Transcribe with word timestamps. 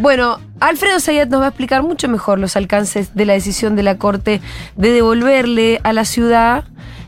bueno, 0.00 0.38
Alfredo 0.60 0.98
Sayat 1.00 1.28
nos 1.28 1.40
va 1.40 1.46
a 1.46 1.48
explicar 1.48 1.82
mucho 1.82 2.08
mejor 2.08 2.38
los 2.38 2.56
alcances 2.56 3.14
de 3.14 3.24
la 3.26 3.32
decisión 3.34 3.76
de 3.76 3.82
la 3.82 3.96
Corte 3.98 4.40
de 4.76 4.90
devolverle 4.90 5.80
a 5.82 5.92
la 5.92 6.04
ciudad 6.04 6.64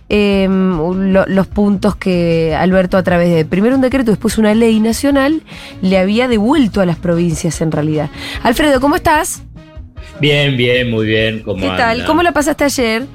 em, 0.08 0.76
lo- 1.12 1.24
los 1.26 1.46
puntos 1.46 1.96
que 1.96 2.54
Alberto 2.54 2.96
a 2.98 3.02
través 3.02 3.34
de 3.34 3.44
primero 3.46 3.74
un 3.76 3.80
decreto, 3.80 4.10
después 4.10 4.36
una 4.36 4.54
ley 4.54 4.78
nacional, 4.80 5.42
le 5.80 5.96
había 5.98 6.28
devuelto 6.28 6.80
a 6.82 6.86
las 6.86 6.96
provincias 6.96 7.60
en 7.62 7.72
realidad. 7.72 8.10
Alfredo, 8.42 8.80
¿cómo 8.80 8.96
estás? 8.96 9.42
Bien, 10.20 10.56
bien, 10.56 10.90
muy 10.90 11.06
bien. 11.06 11.42
¿Cómo 11.42 11.60
¿Qué 11.62 11.68
tal? 11.68 12.04
¿Cómo 12.04 12.22
la 12.22 12.32
pasaste 12.32 12.64
ayer? 12.64 13.06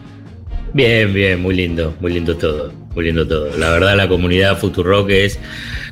Bien, 0.73 1.13
bien, 1.13 1.41
muy 1.41 1.55
lindo, 1.55 1.93
muy 1.99 2.13
lindo 2.13 2.35
todo, 2.35 2.71
muy 2.97 3.05
lindo 3.05 3.27
todo. 3.27 3.55
La 3.59 3.69
verdad, 3.69 3.95
la 3.95 4.07
comunidad 4.07 4.57
Futurock 4.57 5.11
es, 5.11 5.39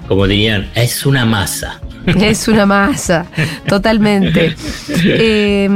como 0.07 0.25
dirían, 0.25 0.71
es 0.73 1.05
una 1.05 1.23
masa. 1.23 1.79
Es 2.07 2.47
una 2.47 2.65
masa, 2.67 3.25
totalmente. 3.67 4.55
Eh, 5.03 5.67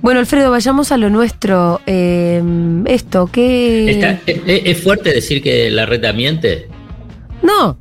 bueno, 0.00 0.20
Alfredo, 0.20 0.50
vayamos 0.52 0.90
a 0.92 0.96
lo 0.96 1.10
nuestro. 1.10 1.80
Eh, 1.86 2.40
esto, 2.86 3.28
¿qué...? 3.30 3.90
Está- 3.90 4.20
¿es, 4.26 4.40
es 4.46 4.80
fuerte 4.82 5.12
decir 5.12 5.42
que 5.42 5.68
la 5.70 5.84
reta 5.86 6.12
miente? 6.12 6.68
No. 7.42 7.76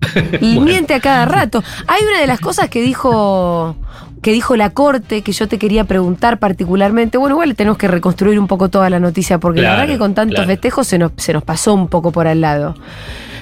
Y 0.40 0.58
miente 0.60 0.94
a 0.94 1.00
cada 1.00 1.26
rato. 1.26 1.62
Hay 1.88 2.02
una 2.08 2.20
de 2.20 2.26
las 2.28 2.38
cosas 2.40 2.68
que 2.68 2.82
dijo 2.82 3.76
que 4.24 4.32
dijo 4.32 4.56
la 4.56 4.70
corte 4.70 5.20
que 5.20 5.32
yo 5.32 5.46
te 5.48 5.58
quería 5.58 5.84
preguntar 5.84 6.38
particularmente. 6.38 7.18
Bueno, 7.18 7.34
igual 7.34 7.54
tenemos 7.54 7.76
que 7.76 7.88
reconstruir 7.88 8.38
un 8.40 8.46
poco 8.46 8.70
toda 8.70 8.88
la 8.88 8.98
noticia 8.98 9.38
porque 9.38 9.60
la 9.60 9.72
verdad 9.72 9.86
que 9.86 9.98
con 9.98 10.14
tantos 10.14 10.36
claro. 10.36 10.48
festejos 10.48 10.86
se 10.86 10.98
nos, 10.98 11.12
se 11.18 11.34
nos 11.34 11.44
pasó 11.44 11.74
un 11.74 11.88
poco 11.88 12.10
por 12.10 12.26
al 12.26 12.40
lado. 12.40 12.74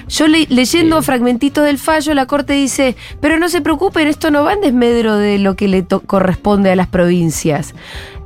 Yo 0.09 0.27
le- 0.27 0.45
leyendo 0.49 0.99
Sí. 1.01 1.05
fragmentitos 1.05 1.63
del 1.63 1.77
fallo, 1.77 2.13
la 2.13 2.25
corte 2.25 2.51
dice, 2.51 2.97
pero 3.21 3.39
no 3.39 3.47
se 3.47 3.61
preocupen, 3.61 4.07
esto 4.09 4.29
no 4.29 4.43
va 4.43 4.51
en 4.51 4.59
desmedro 4.59 5.15
de 5.15 5.39
lo 5.39 5.55
que 5.55 5.69
le 5.69 5.85
corresponde 6.05 6.69
a 6.69 6.75
las 6.75 6.87
provincias. 6.87 7.73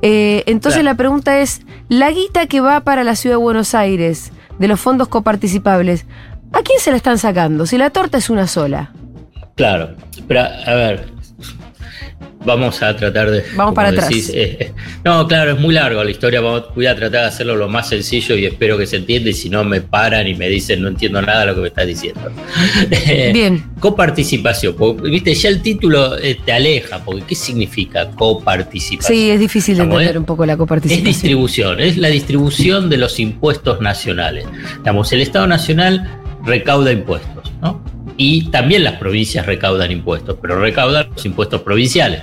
Eh, 0.01 0.41
entonces 0.48 0.82
Claro. 0.82 0.93
la 0.93 0.98
pregunta 0.98 1.39
es, 1.39 1.62
la 1.89 2.10
guita 2.10 2.48
que 2.48 2.60
va 2.60 2.79
para 2.79 3.04
la 3.04 3.15
ciudad 3.15 3.35
de 3.35 3.41
Buenos 3.43 3.76
Aires, 3.76 4.32
de 4.57 4.67
los 4.67 4.79
fondos 4.79 5.07
coparticipables, 5.10 6.07
¿a 6.54 6.63
quién 6.63 6.79
se 6.79 6.89
la 6.89 6.98
están 6.98 7.20
sacando? 7.20 7.67
Si 7.67 7.77
la 7.77 7.91
torta 7.91 8.17
es 8.17 8.32
una 8.32 8.48
sola. 8.48 8.91
Claro, 9.55 9.91
pero 10.27 10.41
a 10.41 10.73
ver, 10.73 11.10
vamos 12.46 12.82
a 12.82 12.96
tratar 12.96 13.32
de... 13.32 13.43
Vamos 13.55 13.74
para 13.76 13.90
atrás. 13.90 14.10
decís, 14.10 14.30
eh, 14.30 14.57
eh, 14.60 14.74
no, 15.04 15.27
claro, 15.27 15.52
es 15.52 15.60
muy 15.60 15.74
largo 15.74 16.04
la 16.04 16.12
historia, 16.12 16.41
voy 16.41 16.85
a 16.85 16.96
tratar 16.96 17.21
de 17.21 17.27
hacerlo 17.27 17.55
lo 17.55 17.68
más 17.68 17.90
sencillo 17.90 18.35
y 18.35 18.46
espero 18.46 18.77
que 18.77 18.85
se 18.85 18.98
entienda 18.98 19.29
y 19.29 19.34
si 19.34 19.49
no 19.49 19.63
me 19.63 19.82
paran 19.82 20.27
y 20.27 20.35
me 20.35 20.48
dicen 20.49 20.82
no 20.82 20.88
entiendo 20.88 21.21
nada 21.21 21.41
de 21.41 21.46
lo 21.48 21.55
que 21.55 21.62
me 21.62 21.68
estás 21.68 21.88
diciendo. 21.88 22.21
Bien. 23.34 23.63
Coparticipación, 23.79 24.76
porque, 24.76 25.10
viste, 25.10 25.34
ya 25.34 25.49
el 25.49 25.62
título 25.62 26.18
eh, 26.18 26.38
te 26.46 26.54
aleja, 26.54 27.04
porque 27.04 27.24
¿qué 27.27 27.35
significa 27.35 28.10
coparticipación? 28.12 29.18
Sí, 29.18 29.29
es 29.29 29.40
difícil 29.40 29.77
de 29.77 29.84
entender 29.84 30.18
un 30.18 30.26
poco 30.26 30.46
la 30.46 30.54
Es 30.54 30.60
coparticipación. 30.60 31.05
distribución, 31.05 31.79
es 31.79 31.98
la 31.98 32.10
distribución 32.10 32.90
de 32.90 32.98
los 32.98 33.20
impuestos 33.20 33.82
nacionales. 33.82 34.46
Digamos, 34.79 35.12
el 35.12 35.22
Estado 35.22 35.48
Nacional 35.48 36.22
recauda 36.46 36.91
impuestos, 36.91 37.51
¿no? 37.62 37.96
Y 38.18 38.49
también 38.49 38.84
las 38.84 38.96
provincias 38.96 39.46
recaudan 39.46 39.91
impuestos, 39.91 40.37
pero 40.41 40.60
recaudan 40.60 41.07
los 41.15 41.26
impuestos 41.26 41.62
provinciales. 41.62 42.21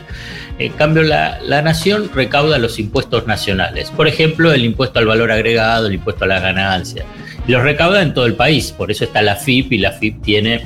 En 0.59 0.73
cambio, 0.73 1.03
la, 1.03 1.39
la 1.43 1.63
nación 1.63 2.11
recauda 2.15 2.59
los 2.59 2.79
impuestos 2.79 3.27
nacionales. 3.27 3.91
Por 3.91 4.07
ejemplo, 4.09 4.53
el 4.53 4.65
impuesto 4.65 4.99
al 4.99 5.07
valor 5.07 5.31
agregado, 5.33 5.87
el 5.87 5.95
impuesto 5.95 6.25
a 6.25 6.29
las 6.29 6.43
ganancias. 6.43 7.07
Los 7.47 7.63
recauda 7.63 8.03
en 8.03 8.13
todo 8.15 8.27
el 8.27 8.35
país. 8.35 8.73
Por 8.73 8.91
eso 8.91 9.05
está 9.05 9.23
la 9.23 9.37
FIP 9.37 9.73
y 9.73 9.79
la 9.79 9.93
FIP 9.93 10.23
tiene 10.23 10.65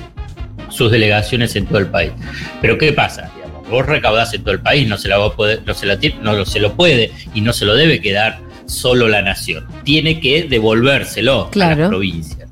sus 0.71 0.91
delegaciones 0.91 1.57
en 1.57 1.67
todo 1.67 1.79
el 1.79 1.87
país. 1.87 2.13
Pero 2.61 2.77
¿qué 2.79 2.93
pasa? 2.93 3.31
Digamos, 3.37 3.69
vos 3.69 3.87
recaudás 3.87 4.33
en 4.35 4.43
todo 4.43 4.53
el 4.53 4.61
país, 4.61 4.87
no 4.89 4.97
se, 4.99 5.09
la 5.09 5.19
va 5.19 5.27
a 5.29 5.33
poder, 5.33 5.63
no, 5.67 5.73
se 5.75 5.87
la 5.87 5.99
no 6.23 6.33
lo- 6.35 6.45
se 6.47 6.61
lo 6.61 6.75
puede 6.75 7.11
y 7.35 7.41
no 7.41 7.53
se 7.53 7.65
lo 7.65 7.75
debe 7.75 8.01
quedar 8.01 8.39
solo 8.67 9.09
la 9.09 9.23
nación. 9.23 9.67
Tiene 9.85 10.21
que 10.21 10.43
devolvérselo 10.45 11.45
a 11.47 11.51
las 11.59 11.89
provincias. 11.89 12.48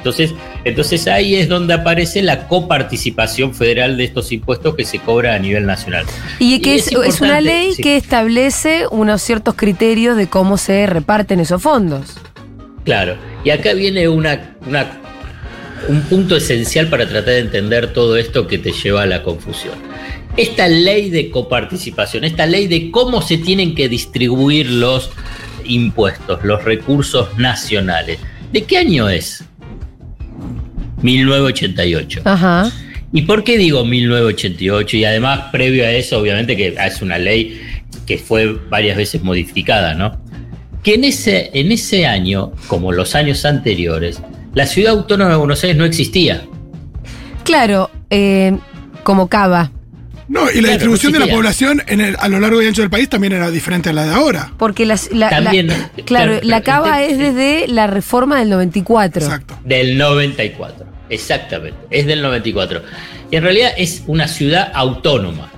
Entonces, 0.00 0.32
entonces 0.64 1.06
ahí 1.08 1.34
es 1.34 1.48
donde 1.48 1.74
aparece 1.74 2.22
la 2.22 2.48
coparticipación 2.48 3.54
federal 3.54 3.98
de 3.98 4.04
estos 4.04 4.32
impuestos 4.32 4.74
que 4.74 4.86
se 4.86 4.98
cobra 4.98 5.34
a 5.34 5.38
nivel 5.38 5.66
nacional. 5.66 6.06
Y 6.38 6.60
que 6.60 6.76
Y 6.76 6.78
es, 6.78 7.20
una 7.20 7.42
ley 7.42 7.74
sí. 7.74 7.82
que 7.82 7.96
establece 7.98 8.84
unos 8.90 9.20
ciertos 9.20 9.54
criterios 9.56 10.16
de 10.16 10.26
cómo 10.26 10.56
se 10.56 10.86
reparten 10.86 11.38
esos 11.40 11.60
fondos. 11.62 12.14
Claro. 12.84 13.16
Y 13.44 13.50
acá 13.50 13.74
viene 13.74 14.08
una, 14.08 14.56
una- 14.66 14.86
un 15.88 16.00
punto 16.02 16.36
esencial 16.36 16.88
para 16.88 17.06
tratar 17.06 17.34
de 17.34 17.38
entender 17.40 17.92
todo 17.92 18.16
esto 18.16 18.46
que 18.46 18.56
te 18.56 18.72
lleva 18.72 19.02
a 19.02 19.06
la 19.06 19.22
confusión. 19.22 19.74
Esta 20.38 20.66
ley 20.68 21.10
de 21.10 21.30
coparticipación, 21.30 22.24
esta 22.24 22.46
ley 22.46 22.68
de 22.68 22.90
cómo 22.90 23.20
se 23.20 23.36
tienen 23.36 23.74
que 23.74 23.88
distribuir 23.90 24.70
los 24.70 25.10
impuestos, 25.64 26.42
los 26.44 26.64
recursos 26.64 27.36
nacionales, 27.38 28.18
¿de 28.52 28.62
qué 28.64 28.78
año 28.78 29.08
es? 29.08 29.44
1988. 31.02 32.22
Ajá. 32.24 32.70
¿Y 33.12 33.22
por 33.22 33.42
qué 33.44 33.58
digo 33.58 33.84
1988? 33.84 34.96
Y 34.96 35.04
además, 35.04 35.40
previo 35.52 35.84
a 35.84 35.90
eso, 35.90 36.18
obviamente 36.18 36.56
que 36.56 36.76
es 36.78 37.02
una 37.02 37.18
ley 37.18 37.60
que 38.06 38.18
fue 38.18 38.56
varias 38.68 38.96
veces 38.96 39.22
modificada, 39.22 39.94
¿no? 39.94 40.20
Que 40.82 40.94
en 40.94 41.04
ese, 41.04 41.50
en 41.52 41.72
ese 41.72 42.06
año, 42.06 42.52
como 42.68 42.92
los 42.92 43.14
años 43.14 43.44
anteriores, 43.44 44.20
la 44.54 44.66
ciudad 44.66 44.92
autónoma 44.92 45.30
de 45.30 45.36
Buenos 45.36 45.62
Aires 45.64 45.76
no 45.76 45.84
existía. 45.84 46.42
Claro, 47.44 47.90
eh, 48.10 48.56
como 49.02 49.28
Cava. 49.28 49.72
No, 50.28 50.42
y 50.44 50.54
la 50.56 50.60
Claro, 50.60 50.68
distribución 50.74 51.12
de 51.12 51.18
la 51.18 51.26
población 51.26 51.82
en 51.88 52.00
el- 52.00 52.16
a 52.20 52.28
lo 52.28 52.38
largo 52.38 52.62
y 52.62 52.66
ancho 52.66 52.82
del 52.82 52.90
país 52.90 53.08
también 53.08 53.32
era 53.32 53.50
diferente 53.50 53.90
a 53.90 53.92
la 53.92 54.04
de 54.04 54.14
ahora. 54.14 54.52
Porque 54.58 54.86
las- 54.86 55.10
la, 55.10 55.28
la- 55.28 55.30
También, 55.42 55.66
claro, 55.66 55.94
claro, 56.04 56.38
la 56.44 56.60
Cava 56.60 57.02
es 57.02 57.18
desde 57.18 57.66
la 57.66 57.88
reforma 57.88 58.38
del 58.38 58.48
94. 58.50 59.20
Exacto. 59.24 59.58
Del 59.64 59.98
94. 59.98 60.86
Exactamente. 61.10 61.78
Es 61.90 62.06
del 62.06 62.22
94. 62.22 62.82
Y 63.30 63.36
en 63.36 63.42
realidad 63.42 63.72
es 63.76 64.04
una 64.06 64.26
ciudad 64.28 64.70
autónoma. 64.74 65.50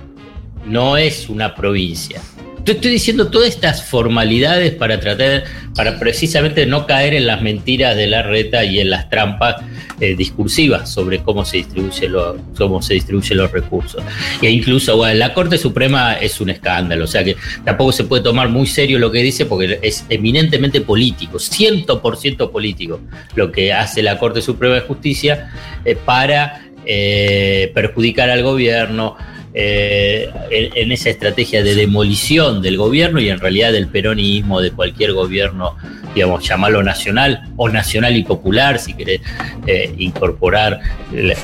No 0.65 0.97
es 0.97 1.29
una 1.29 1.55
provincia. 1.55 2.21
Estoy 2.65 2.91
diciendo 2.91 3.27
todas 3.27 3.49
estas 3.49 3.83
formalidades 3.83 4.71
para 4.73 4.97
tratar, 4.99 5.43
para 5.75 5.99
precisamente 5.99 6.65
no 6.65 6.87
caer 6.87 7.13
en 7.13 7.27
las 7.27 7.41
mentiras 7.41 7.95
de 7.97 8.07
la 8.07 8.23
reta 8.23 8.63
y 8.63 8.79
en 8.79 8.89
las 8.89 9.09
trampas 9.09 9.57
eh, 9.99 10.15
discursivas 10.15 10.89
sobre 10.89 11.19
cómo 11.19 11.43
se 11.43 11.57
distribuye 11.57 12.07
lo- 12.07 12.37
cómo 12.57 12.81
se 12.81 12.93
distribuyen 12.93 13.37
los 13.37 13.51
recursos. 13.51 14.01
E 14.41 14.49
incluso, 14.49 14.95
bueno, 14.95 15.15
la 15.15 15.33
Corte 15.33 15.57
Suprema 15.57 16.13
es 16.13 16.39
un 16.39 16.49
escándalo, 16.51 17.03
o 17.03 17.07
sea 17.07 17.23
que 17.23 17.35
tampoco 17.65 17.91
se 17.91 18.05
puede 18.05 18.23
tomar 18.23 18.47
muy 18.47 18.65
serio 18.65 18.97
lo 18.97 19.11
que 19.11 19.19
dice 19.21 19.45
porque 19.45 19.79
es 19.81 20.05
eminentemente 20.09 20.79
político, 20.81 21.39
100% 21.39 22.49
político 22.49 23.01
lo 23.35 23.51
que 23.51 23.73
hace 23.73 24.01
la 24.01 24.17
Corte 24.17 24.41
Suprema 24.41 24.75
de 24.75 24.81
Justicia 24.81 25.51
eh, 25.83 25.95
para 26.05 26.61
eh, 26.85 27.71
perjudicar 27.73 28.29
al 28.29 28.41
gobierno 28.43 29.15
eh, 29.53 30.29
en, 30.49 30.91
esa 30.91 31.09
estrategia 31.09 31.63
de 31.63 31.75
demolición 31.75 32.61
del 32.61 32.77
gobierno 32.77 33.19
y 33.19 33.29
en 33.29 33.39
realidad 33.39 33.71
del 33.71 33.87
peronismo, 33.87 34.61
de 34.61 34.71
cualquier 34.71 35.13
gobierno, 35.13 35.75
digamos, 36.15 36.47
llamarlo 36.47 36.81
nacional 36.83 37.41
o 37.57 37.69
nacional 37.69 38.15
y 38.15 38.23
popular, 38.23 38.79
si 38.79 38.93
querés 38.93 39.21
eh, 39.67 39.93
incorporar 39.97 40.79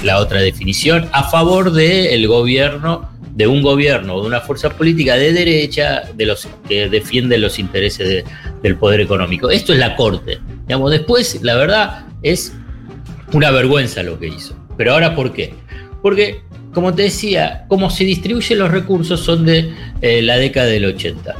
la, 0.03 0.17
otra 0.19 0.41
definición, 0.41 1.07
a 1.11 1.23
favor 1.29 1.71
del 1.71 2.27
gobierno 2.27 3.09
de 3.35 3.47
un 3.47 3.61
gobierno 3.61 4.19
de 4.21 4.27
una 4.27 4.41
fuerza 4.41 4.69
política 4.71 5.15
de 5.15 5.31
derecha 5.31 6.03
de 6.13 6.25
los 6.25 6.47
que 6.67 6.89
defiende 6.89 7.37
los 7.37 7.57
intereses 7.57 8.07
de- 8.07 8.23
del 8.61 8.75
poder 8.75 8.99
económico. 8.99 9.49
Esto 9.49 9.71
es 9.71 9.79
la 9.79 9.95
Corte. 9.95 10.39
Digamos, 10.67 10.91
después, 10.91 11.39
la 11.41 11.55
verdad, 11.55 12.05
es 12.21 12.53
una 13.31 13.51
vergüenza 13.51 14.03
lo 14.03 14.19
que 14.19 14.27
hizo. 14.27 14.55
Pero 14.77 14.93
ahora, 14.93 15.15
¿por 15.15 15.31
qué? 15.31 15.53
Porque, 16.01 16.41
como 16.73 16.93
te 16.93 17.03
decía, 17.03 17.65
cómo 17.67 17.89
se 17.89 18.03
distribuyen 18.03 18.59
los 18.59 18.71
recursos 18.71 19.19
son 19.19 19.45
de 19.45 19.73
eh, 20.01 20.21
la 20.21 20.37
década 20.37 20.67
del 20.67 20.85
80. 20.85 21.35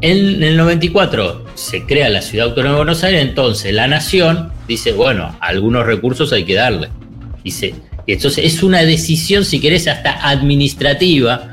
En 0.00 0.42
el 0.42 0.56
94 0.56 1.44
se 1.54 1.84
crea 1.84 2.08
la 2.08 2.22
Ciudad 2.22 2.48
Autónoma 2.48 2.74
de 2.74 2.78
Buenos 2.78 3.02
Aires, 3.02 3.22
entonces 3.22 3.74
la 3.74 3.88
nación 3.88 4.52
dice, 4.68 4.92
bueno, 4.92 5.36
algunos 5.40 5.86
recursos 5.86 6.32
hay 6.32 6.44
que 6.44 6.54
darle. 6.54 6.88
Dice, 7.42 7.74
y 8.06 8.12
entonces 8.12 8.44
es 8.44 8.62
una 8.62 8.84
decisión, 8.84 9.44
si 9.44 9.60
querés, 9.60 9.88
hasta 9.88 10.28
administrativa, 10.28 11.50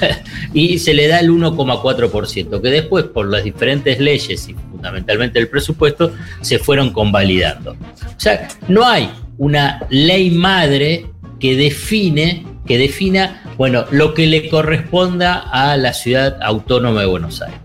y 0.54 0.78
se 0.78 0.94
le 0.94 1.08
da 1.08 1.20
el 1.20 1.30
1,4%, 1.30 2.60
que 2.60 2.68
después, 2.68 3.06
por 3.06 3.28
las 3.28 3.42
diferentes 3.42 3.98
leyes 3.98 4.48
y 4.48 4.54
fundamentalmente 4.54 5.38
el 5.38 5.48
presupuesto, 5.48 6.12
se 6.40 6.58
fueron 6.58 6.90
convalidando. 6.90 7.72
O 7.72 8.20
sea, 8.20 8.48
no 8.68 8.86
hay 8.86 9.10
una 9.38 9.80
ley 9.90 10.30
madre 10.30 11.06
que 11.40 11.56
define, 11.56 12.44
que 12.66 12.78
defina, 12.78 13.42
bueno, 13.56 13.84
lo 13.90 14.14
que 14.14 14.26
le 14.26 14.48
corresponda 14.48 15.38
a 15.38 15.76
la 15.76 15.92
ciudad 15.92 16.38
autónoma 16.42 17.00
de 17.00 17.06
Buenos 17.06 17.42
Aires. 17.42 17.60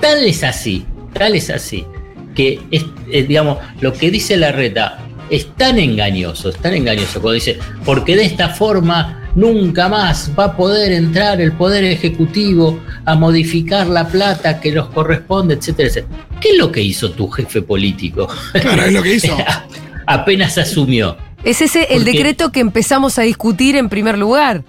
Tal 0.00 0.24
es 0.24 0.42
así, 0.42 0.84
tal 1.12 1.34
es 1.34 1.50
así, 1.50 1.86
que 2.34 2.60
es, 2.70 2.84
es, 3.10 3.28
digamos, 3.28 3.58
lo 3.80 3.92
que 3.92 4.10
dice 4.10 4.36
la 4.36 4.52
reta 4.52 4.98
es 5.30 5.54
tan 5.56 5.78
engañoso, 5.78 6.50
es 6.50 6.56
tan 6.56 6.74
engañoso 6.74 7.20
cuando 7.20 7.32
dice, 7.32 7.58
porque 7.84 8.16
de 8.16 8.24
esta 8.24 8.50
forma 8.50 9.24
nunca 9.34 9.88
más 9.88 10.30
va 10.38 10.44
a 10.44 10.56
poder 10.56 10.92
entrar 10.92 11.40
el 11.40 11.52
Poder 11.52 11.84
Ejecutivo 11.84 12.80
a 13.04 13.14
modificar 13.14 13.86
la 13.86 14.06
plata 14.08 14.60
que 14.60 14.72
nos 14.72 14.88
corresponde, 14.88 15.54
etcétera, 15.54 15.88
etcétera. 15.88 16.14
¿Qué 16.40 16.50
es 16.50 16.58
lo 16.58 16.70
que 16.70 16.82
hizo 16.82 17.10
tu 17.10 17.28
jefe 17.28 17.62
político? 17.62 18.28
Claro, 18.52 18.84
es 18.84 18.92
lo 18.92 19.02
que 19.02 19.14
hizo. 19.14 19.36
Apenas 20.06 20.58
asumió. 20.58 21.16
Es 21.44 21.60
ese 21.60 21.88
el 21.90 22.04
decreto 22.04 22.50
que 22.50 22.60
empezamos 22.60 23.18
a 23.18 23.22
discutir 23.22 23.76
en 23.76 23.88
primer 23.88 24.16
lugar. 24.18 24.64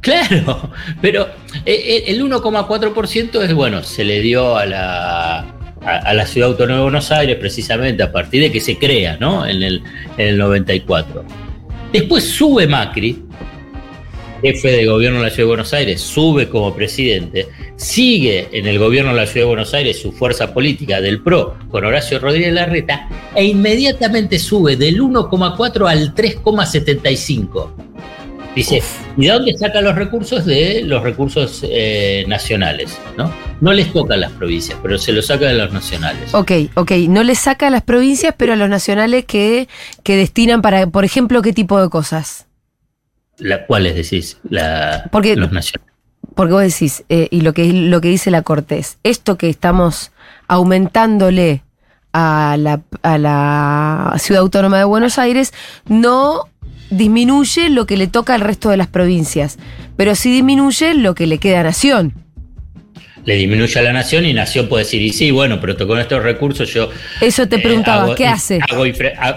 Claro, 0.00 0.70
pero 1.00 1.28
eh, 1.64 2.04
el 2.08 2.22
1,4% 2.22 3.42
es 3.42 3.54
bueno, 3.54 3.82
se 3.82 4.04
le 4.04 4.20
dio 4.20 4.56
a 4.56 4.66
la, 4.66 5.54
a, 5.84 6.14
la 6.14 6.26
Ciudad 6.26 6.50
Autónoma 6.50 6.78
de 6.78 6.82
Buenos 6.82 7.10
Aires 7.10 7.36
precisamente 7.36 8.02
a 8.02 8.12
partir 8.12 8.42
de 8.42 8.52
que 8.52 8.60
se 8.60 8.76
crea, 8.76 9.16
¿no? 9.18 9.46
En 9.46 9.62
el, 9.62 9.82
en 10.18 10.28
el 10.28 10.38
94. 10.38 11.24
Después 11.92 12.24
sube 12.24 12.66
Macri, 12.66 13.22
jefe 14.42 14.72
de 14.72 14.86
gobierno 14.86 15.18
de 15.18 15.24
la 15.24 15.30
Ciudad 15.30 15.44
de 15.44 15.48
Buenos 15.48 15.72
Aires, 15.72 16.00
sube 16.00 16.48
como 16.48 16.74
presidente, 16.74 17.46
sigue 17.76 18.48
en 18.52 18.66
el 18.66 18.78
gobierno 18.78 19.10
de 19.10 19.20
la 19.20 19.26
Ciudad 19.26 19.46
de 19.46 19.48
Buenos 19.48 19.74
Aires 19.74 20.00
su 20.00 20.12
fuerza 20.12 20.52
política 20.54 21.00
del 21.00 21.22
PRO 21.22 21.56
con 21.70 21.84
Horacio 21.84 22.18
Rodríguez 22.18 22.52
Larreta 22.52 23.08
e 23.34 23.44
inmediatamente 23.44 24.38
sube 24.38 24.76
del 24.76 25.00
1,4 25.00 25.88
al 25.88 26.14
3,75. 26.14 27.70
Dice, 28.54 28.80
¿y 29.16 29.26
de 29.26 29.32
dónde 29.32 29.58
saca 29.58 29.80
los 29.80 29.96
recursos? 29.96 30.44
De 30.44 30.82
los 30.84 31.02
recursos 31.02 31.64
eh, 31.68 32.24
nacionales, 32.28 32.96
¿no? 33.16 33.32
No 33.60 33.72
les 33.72 33.92
toca 33.92 34.14
a 34.14 34.16
las 34.16 34.30
provincias, 34.30 34.78
pero 34.80 34.96
se 34.96 35.12
los 35.12 35.26
saca 35.26 35.46
de 35.46 35.54
los 35.54 35.72
nacionales. 35.72 36.32
Ok, 36.34 36.52
ok, 36.74 36.92
no 37.08 37.24
les 37.24 37.40
saca 37.40 37.66
a 37.66 37.70
las 37.70 37.82
provincias, 37.82 38.32
pero 38.36 38.52
a 38.52 38.56
los 38.56 38.68
nacionales 38.68 39.24
que, 39.24 39.68
que 40.04 40.16
destinan 40.16 40.62
para, 40.62 40.86
por 40.86 41.04
ejemplo, 41.04 41.42
¿qué 41.42 41.52
tipo 41.52 41.82
de 41.82 41.88
cosas? 41.88 42.46
¿Cuáles 43.66 43.96
decís? 43.96 44.38
La, 44.48 45.08
porque, 45.10 45.34
los 45.34 45.50
nacionales. 45.50 45.93
Porque 46.34 46.52
vos 46.52 46.62
decís, 46.62 47.04
eh, 47.08 47.28
y 47.30 47.42
lo 47.42 47.52
que, 47.52 47.72
lo 47.72 48.00
que 48.00 48.08
dice 48.08 48.30
la 48.30 48.42
Corte 48.42 48.78
es, 48.78 48.98
esto 49.02 49.38
que 49.38 49.48
estamos 49.48 50.12
aumentándole 50.48 51.62
a 52.12 52.56
la, 52.58 52.82
a 53.02 53.18
la 53.18 54.14
Ciudad 54.18 54.42
Autónoma 54.42 54.78
de 54.78 54.84
Buenos 54.84 55.18
Aires 55.18 55.52
no 55.86 56.48
disminuye 56.90 57.70
lo 57.70 57.86
que 57.86 57.96
le 57.96 58.06
toca 58.06 58.34
al 58.34 58.40
resto 58.40 58.70
de 58.70 58.76
las 58.76 58.88
provincias, 58.88 59.58
pero 59.96 60.14
sí 60.14 60.30
disminuye 60.30 60.94
lo 60.94 61.14
que 61.14 61.26
le 61.26 61.38
queda 61.38 61.60
a 61.60 61.64
Nación. 61.64 62.14
Le 63.24 63.36
disminuye 63.36 63.78
a 63.78 63.82
la 63.82 63.92
Nación 63.92 64.26
y 64.26 64.34
Nación 64.34 64.68
puede 64.68 64.84
decir, 64.84 65.00
y 65.00 65.10
sí, 65.10 65.30
bueno, 65.30 65.58
pero 65.60 65.76
con 65.86 65.98
estos 65.98 66.22
recursos 66.22 66.72
yo... 66.72 66.90
Eso 67.20 67.48
te 67.48 67.56
eh, 67.56 67.60
preguntaba, 67.60 68.14
¿qué 68.14 68.26
hace? 68.26 68.60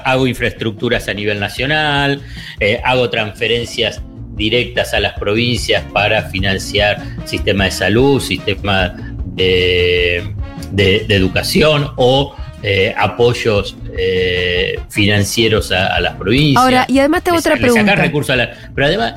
Hago, 0.04 0.28
infraestructuras 0.28 1.08
a 1.08 1.14
nivel 1.14 1.40
nacional, 1.40 2.22
eh, 2.60 2.82
hago 2.84 3.10
transferencias 3.10 4.02
directas 4.38 4.94
a 4.94 5.00
las 5.00 5.20
provincias 5.20 5.84
para 5.92 6.24
financiar 6.30 7.04
sistema 7.26 7.66
de 7.66 7.72
salud, 7.72 8.22
sistema 8.22 8.96
de, 9.36 10.24
de 10.72 11.06
educación 11.10 11.90
o 11.98 12.36
eh, 12.64 12.94
apoyos 12.98 13.76
eh, 14.00 14.80
financieros 14.90 15.72
a, 15.72 16.00
las 16.00 16.16
provincias. 16.16 16.64
Ahora, 16.64 16.86
y 16.88 17.00
además 17.00 17.24
tengo 17.24 17.40
otra 17.40 17.58
pregunta. 17.58 17.96
recursos 17.96 18.38
pero 18.76 18.88
además 18.88 19.16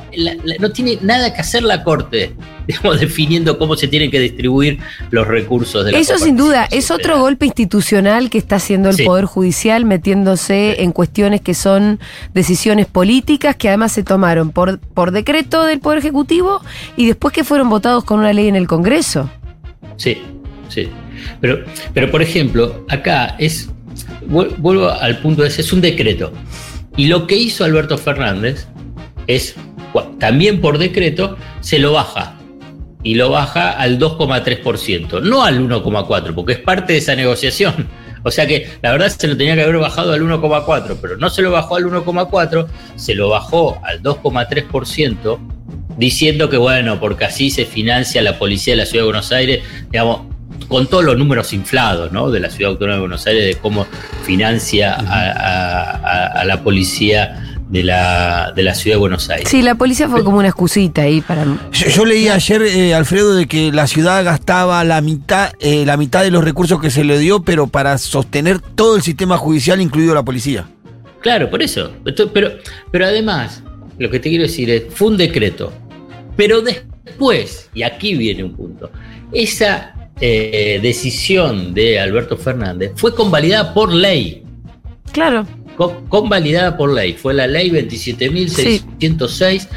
no 0.58 0.70
tiene 0.70 0.98
nada 1.02 1.34
que 1.34 1.40
hacer 1.40 1.62
la 1.62 1.84
Corte, 1.84 2.32
digamos, 2.66 2.98
definiendo 2.98 3.58
cómo 3.58 3.76
se 3.76 3.88
tienen 3.88 4.10
que 4.10 4.18
distribuir 4.18 4.78
los 5.10 5.26
recursos 5.26 5.84
de 5.84 5.92
la 5.92 5.98
Eso 5.98 6.18
sin 6.18 6.36
duda 6.36 6.66
es 6.70 6.90
otro 6.90 7.20
golpe 7.20 7.46
institucional 7.46 8.30
que 8.30 8.38
está 8.38 8.56
haciendo 8.56 8.88
el 8.88 9.04
Poder 9.04 9.26
Judicial, 9.26 9.84
metiéndose 9.84 10.82
en 10.82 10.92
cuestiones 10.92 11.42
que 11.42 11.54
son 11.54 12.00
decisiones 12.32 12.86
políticas 12.86 13.56
que 13.56 13.68
además 13.68 13.92
se 13.92 14.02
tomaron 14.02 14.50
por, 14.50 14.78
por 14.78 15.10
decreto 15.10 15.64
del 15.64 15.80
Poder 15.80 15.98
Ejecutivo 15.98 16.62
y 16.96 17.06
después 17.06 17.34
que 17.34 17.44
fueron 17.44 17.68
votados 17.68 18.04
con 18.04 18.18
una 18.18 18.32
ley 18.32 18.48
en 18.48 18.56
el 18.56 18.66
Congreso. 18.66 19.30
Sí, 19.96 20.22
sí. 20.68 20.88
Pero, 21.40 21.64
pero 21.92 22.10
por 22.10 22.22
ejemplo, 22.22 22.84
acá 22.88 23.36
es, 23.38 23.68
vuelvo 24.30 24.88
al 24.88 25.18
punto 25.18 25.42
de 25.42 25.48
ese, 25.48 25.62
es 25.62 25.72
un 25.72 25.80
decreto. 25.80 26.32
Y 26.96 27.06
lo 27.06 27.26
que 27.26 27.36
hizo 27.36 27.64
Alberto 27.64 27.98
Fernández 27.98 28.66
es, 29.26 29.54
también 30.18 30.60
por 30.60 30.78
decreto, 30.78 31.36
se 31.60 31.78
lo 31.78 31.92
baja. 31.92 32.36
Y 33.02 33.14
lo 33.14 33.30
baja 33.30 33.70
al 33.70 33.98
2,3%, 33.98 35.22
no 35.22 35.42
al 35.42 35.60
1,4%, 35.60 36.34
porque 36.34 36.52
es 36.52 36.58
parte 36.58 36.92
de 36.94 36.98
esa 36.98 37.14
negociación. 37.14 37.88
O 38.22 38.30
sea 38.30 38.46
que 38.46 38.68
la 38.82 38.92
verdad 38.92 39.08
se 39.08 39.28
lo 39.28 39.34
tenía 39.34 39.54
que 39.54 39.62
haber 39.62 39.78
bajado 39.78 40.12
al 40.12 40.20
1,4, 40.20 40.98
pero 41.00 41.16
no 41.16 41.30
se 41.30 41.40
lo 41.40 41.50
bajó 41.50 41.76
al 41.76 41.84
1,4, 41.84 42.66
se 42.96 43.14
lo 43.14 43.30
bajó 43.30 43.80
al 43.82 44.02
2,3%, 44.02 45.38
diciendo 45.96 46.50
que 46.50 46.58
bueno, 46.58 47.00
porque 47.00 47.24
así 47.24 47.48
se 47.48 47.64
financia 47.64 48.20
la 48.20 48.38
policía 48.38 48.74
de 48.74 48.76
la 48.76 48.84
Ciudad 48.84 49.04
de 49.04 49.06
Buenos 49.06 49.32
Aires, 49.32 49.62
digamos, 49.90 50.29
con 50.68 50.86
todos 50.86 51.04
los 51.04 51.18
números 51.18 51.52
inflados 51.52 52.12
¿no? 52.12 52.30
de 52.30 52.40
la 52.40 52.50
Ciudad 52.50 52.72
Autónoma 52.72 52.94
de 52.94 53.00
Buenos 53.00 53.26
Aires, 53.26 53.44
de 53.44 53.60
cómo 53.60 53.86
financia 54.24 54.94
a, 54.94 56.44
la 56.44 56.62
policía 56.62 57.56
de 57.68 57.84
la, 57.84 58.52
de 58.54 58.62
la 58.62 58.74
ciudad 58.74 58.96
de 58.96 59.00
Buenos 59.00 59.30
Aires. 59.30 59.48
Sí, 59.48 59.62
la 59.62 59.74
policía 59.74 60.08
fue 60.08 60.24
como 60.24 60.38
una 60.38 60.48
excusita 60.48 61.02
ahí 61.02 61.20
para. 61.20 61.44
Yo, 61.72 62.04
leí 62.04 62.28
ayer, 62.28 62.62
eh, 62.62 62.94
Alfredo, 62.94 63.34
de 63.34 63.46
que 63.46 63.72
la 63.72 63.86
ciudad 63.86 64.24
gastaba 64.24 64.82
la 64.84 65.00
mitad, 65.00 65.52
eh, 65.60 65.84
la 65.86 65.96
mitad 65.96 66.22
de 66.22 66.30
los 66.30 66.44
recursos 66.44 66.80
que 66.80 66.90
se 66.90 67.04
le 67.04 67.18
dio, 67.18 67.42
pero 67.42 67.66
para 67.66 67.96
sostener 67.98 68.60
todo 68.60 68.96
el 68.96 69.02
sistema 69.02 69.36
judicial, 69.36 69.80
incluido 69.80 70.14
la 70.14 70.24
policía. 70.24 70.66
Claro, 71.20 71.50
por 71.50 71.62
eso. 71.62 71.92
Pero, 72.32 72.50
pero 72.90 73.04
además, 73.04 73.62
lo 73.98 74.10
que 74.10 74.18
te 74.18 74.30
quiero 74.30 74.44
decir 74.44 74.70
es, 74.70 74.84
fue 74.92 75.08
un 75.08 75.16
decreto. 75.16 75.72
Pero 76.36 76.62
después, 76.62 77.68
y 77.74 77.82
aquí 77.82 78.16
viene 78.16 78.42
un 78.42 78.54
punto, 78.54 78.90
esa 79.32 79.94
eh, 80.20 80.80
decisión 80.82 81.72
de 81.72 81.98
Alberto 81.98 82.36
Fernández 82.36 82.92
fue 82.96 83.14
convalidada 83.14 83.72
por 83.72 83.92
ley. 83.92 84.42
Claro. 85.12 85.46
convalidada 86.08 86.76
por 86.76 86.92
ley. 86.92 87.14
Fue 87.14 87.32
la 87.34 87.46
ley 87.46 87.70
27.606 87.70 89.68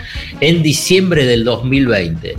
en 0.42 0.62
diciembre 0.62 1.26
del 1.26 1.44
2020. 1.46 2.36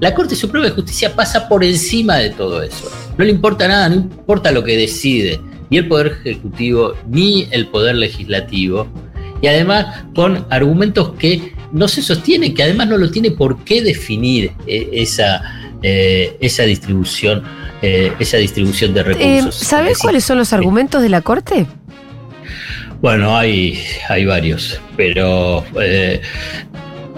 La 0.00 0.14
Corte 0.14 0.36
Suprema 0.36 0.66
de 0.66 0.72
Justicia 0.72 1.16
pasa 1.16 1.48
por 1.48 1.64
encima 1.64 2.16
de 2.16 2.28
todo 2.30 2.62
eso. 2.62 2.90
No 3.16 3.24
le 3.24 3.30
importa 3.30 3.66
nada, 3.66 3.88
no 3.88 3.94
importa 3.96 4.52
lo 4.52 4.62
que 4.62 4.76
decide 4.76 5.40
ni 5.70 5.78
el 5.78 5.88
Poder 5.88 6.18
Ejecutivo 6.20 6.94
ni 7.08 7.48
el 7.50 7.68
Poder 7.68 7.96
Legislativo. 7.96 8.86
Y 9.40 9.46
además 9.46 10.04
con 10.14 10.46
argumentos 10.50 11.14
que 11.18 11.54
no 11.72 11.88
se 11.88 12.02
sostienen, 12.02 12.54
que 12.54 12.62
además 12.62 12.88
no 12.88 12.98
lo 12.98 13.10
tiene 13.10 13.30
por 13.30 13.64
qué 13.64 13.82
definir 13.82 14.52
eh, 14.66 14.90
esa, 14.92 15.65
eh, 15.88 16.36
esa 16.40 16.64
distribución, 16.64 17.44
eh, 17.80 18.12
esa 18.18 18.38
distribución 18.38 18.92
de 18.92 19.04
recursos. 19.04 19.54
¿Sabes 19.54 19.98
cuáles 19.98 20.24
son 20.24 20.36
los 20.36 20.52
argumentos 20.52 21.00
de 21.00 21.08
la 21.08 21.20
Corte? 21.20 21.64
Bueno, 23.00 23.36
hay, 23.36 23.80
hay 24.08 24.24
varios, 24.24 24.80
pero 24.96 25.64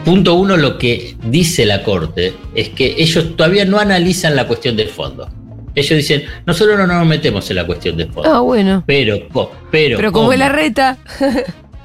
punto 0.04 0.34
uno, 0.34 0.58
lo 0.58 0.76
que 0.76 1.16
dice 1.24 1.64
la 1.64 1.82
Corte 1.82 2.34
es 2.54 2.68
que 2.68 2.94
ellos 2.98 3.36
todavía 3.36 3.64
no 3.64 3.78
analizan 3.78 4.36
la 4.36 4.46
cuestión 4.46 4.76
del 4.76 4.90
fondo. 4.90 5.30
Ellos 5.74 5.96
dicen, 5.96 6.24
nosotros 6.44 6.76
no 6.76 6.86
nos 6.86 7.06
metemos 7.06 7.48
en 7.48 7.56
la 7.56 7.64
cuestión 7.64 7.96
del 7.96 8.12
fondo. 8.12 8.30
Ah, 8.30 8.40
bueno. 8.40 8.84
Pero, 8.86 9.28
pero, 9.70 9.96
pero 9.96 10.12
como 10.12 10.30
es 10.34 10.38
la 10.38 10.50
reta. 10.50 10.98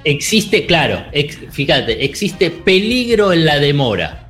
existe, 0.03 0.65
claro, 0.65 1.01
fíjate, 1.49 2.03
existe 2.03 2.51
peligro 2.51 3.31
en 3.31 3.45
la 3.45 3.59
demora 3.59 4.22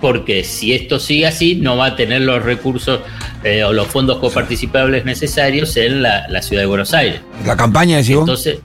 porque 0.00 0.44
si 0.44 0.74
esto 0.74 0.98
sigue 0.98 1.26
así, 1.26 1.54
no 1.56 1.76
va 1.76 1.86
a 1.86 1.96
tener 1.96 2.22
los 2.22 2.42
recursos 2.42 3.00
eh, 3.44 3.64
o 3.64 3.72
los 3.72 3.86
fondos 3.86 4.18
coparticipables 4.18 5.04
necesarios 5.04 5.76
en 5.76 6.02
la, 6.02 6.42
ciudad 6.42 6.62
de 6.62 6.66
Buenos 6.66 6.92
Aires. 6.94 7.20
La 7.44 7.56
campaña, 7.56 7.96
decimos. 7.96 8.22
Entonces, 8.22 8.58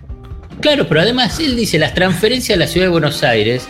claro, 0.59 0.87
pero 0.87 1.01
además 1.01 1.39
él 1.39 1.55
dice, 1.55 1.79
las 1.79 1.93
transferencias 1.93 2.57
a 2.57 2.59
la 2.59 2.67
ciudad 2.67 2.87
de 2.87 2.91
Buenos 2.91 3.23
Aires 3.23 3.67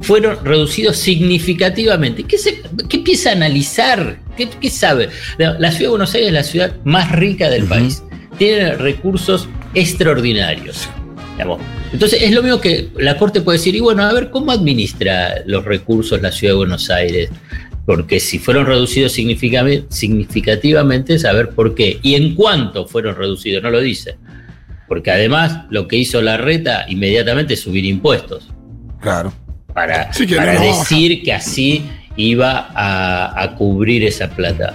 fueron 0.00 0.44
reducidos 0.44 0.96
significativamente. 0.96 2.24
¿Qué, 2.24 2.38
se, 2.38 2.62
qué 2.88 2.98
empieza 2.98 3.30
a 3.30 3.32
analizar? 3.32 4.18
¿Qué, 4.36 4.70
sabe? 4.70 5.10
La 5.38 5.70
ciudad 5.70 5.78
de 5.78 5.88
Buenos 5.88 6.14
Aires 6.14 6.28
es 6.28 6.34
la 6.34 6.42
ciudad 6.42 6.76
más 6.84 7.12
rica 7.12 7.48
del 7.48 7.64
país. 7.64 8.02
Tiene 8.36 8.72
recursos 8.72 9.48
extraordinarios. 9.74 10.88
Entonces 11.94 12.20
es 12.22 12.32
lo 12.32 12.42
mismo 12.42 12.60
que 12.60 12.90
la 12.98 13.16
Corte 13.16 13.40
puede 13.40 13.58
decir, 13.58 13.76
y 13.76 13.80
bueno, 13.80 14.02
a 14.02 14.12
ver, 14.12 14.30
¿cómo 14.30 14.50
administra 14.50 15.44
los 15.46 15.64
recursos 15.64 16.20
la 16.20 16.32
Ciudad 16.32 16.54
de 16.54 16.56
Buenos 16.56 16.90
Aires? 16.90 17.30
Porque 17.86 18.18
si 18.18 18.40
fueron 18.40 18.66
reducidos 18.66 19.12
significativamente, 19.12 21.20
saber 21.20 21.50
por 21.50 21.76
qué. 21.76 22.00
Y 22.02 22.16
en 22.16 22.34
cuánto 22.34 22.88
fueron 22.88 23.14
reducidos, 23.14 23.62
no 23.62 23.70
lo 23.70 23.80
dice. 23.80 24.16
Porque 24.88 25.12
además 25.12 25.66
lo 25.70 25.86
que 25.86 25.96
hizo 25.96 26.20
la 26.20 26.36
reta 26.36 26.84
inmediatamente 26.88 27.54
es 27.54 27.60
subir 27.60 27.84
impuestos. 27.84 28.50
Claro. 29.00 29.32
Para, 29.72 30.10
para 30.36 30.60
decir 30.60 31.22
que 31.22 31.32
así 31.32 31.84
iba 32.16 32.70
a, 32.74 33.54
cubrir 33.56 34.02
esa 34.02 34.28
plata. 34.30 34.74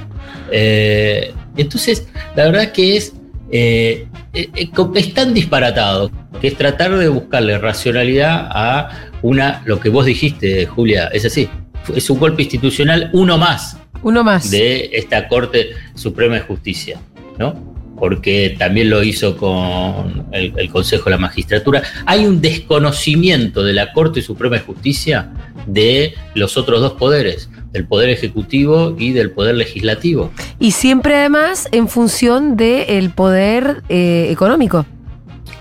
Eh, 0.53 1.33
entonces, 1.57 2.07
la 2.37 2.45
verdad 2.45 2.71
que 2.71 2.95
es 2.95 3.11
eh, 3.51 4.07
eh, 4.33 4.49
es 4.95 5.13
tan 5.13 5.33
disparatado 5.33 6.11
que 6.39 6.47
es 6.47 6.55
tratar 6.55 6.97
de 6.97 7.07
buscarle 7.09 7.57
racionalidad 7.57 8.47
a 8.51 9.09
una, 9.21 9.61
lo 9.65 9.79
que 9.79 9.89
vos 9.89 10.05
dijiste, 10.05 10.65
Julia, 10.65 11.07
es 11.07 11.25
así, 11.25 11.49
es 11.95 12.09
un 12.09 12.19
golpe 12.19 12.43
institucional 12.43 13.09
uno 13.13 13.37
más 13.37 13.77
Uno 14.03 14.23
más. 14.23 14.51
de 14.51 14.91
esta 14.93 15.27
Corte 15.27 15.71
Suprema 15.95 16.35
de 16.35 16.41
Justicia, 16.41 16.99
¿no? 17.37 17.75
Porque 17.97 18.55
también 18.57 18.89
lo 18.89 19.03
hizo 19.03 19.35
con 19.35 20.27
el, 20.31 20.53
el 20.55 20.69
Consejo 20.69 21.05
de 21.05 21.11
la 21.11 21.17
Magistratura. 21.17 21.83
Hay 22.05 22.25
un 22.25 22.39
desconocimiento 22.39 23.63
de 23.63 23.73
la 23.73 23.91
Corte 23.91 24.21
Suprema 24.21 24.55
de 24.55 24.61
Justicia 24.61 25.31
de 25.67 26.13
los 26.33 26.55
otros 26.55 26.79
dos 26.79 26.93
poderes, 26.93 27.49
del 27.71 27.85
Poder 27.85 28.09
Ejecutivo 28.09 28.95
y 28.97 29.11
del 29.11 29.31
Poder 29.31 29.55
Legislativo. 29.55 30.31
Y 30.59 30.71
siempre 30.71 31.15
además 31.15 31.67
en 31.71 31.87
función 31.87 32.57
del 32.57 33.11
poder 33.11 33.83
eh, 33.89 34.27
económico, 34.29 34.85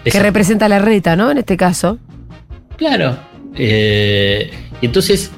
que 0.05 0.19
representa 0.21 0.69
la 0.69 0.79
reta, 0.79 1.17
¿no? 1.17 1.31
En 1.31 1.39
este 1.39 1.57
caso. 1.57 1.99
Claro. 2.77 3.19
Eh, 3.57 4.51
entonces 4.81 5.31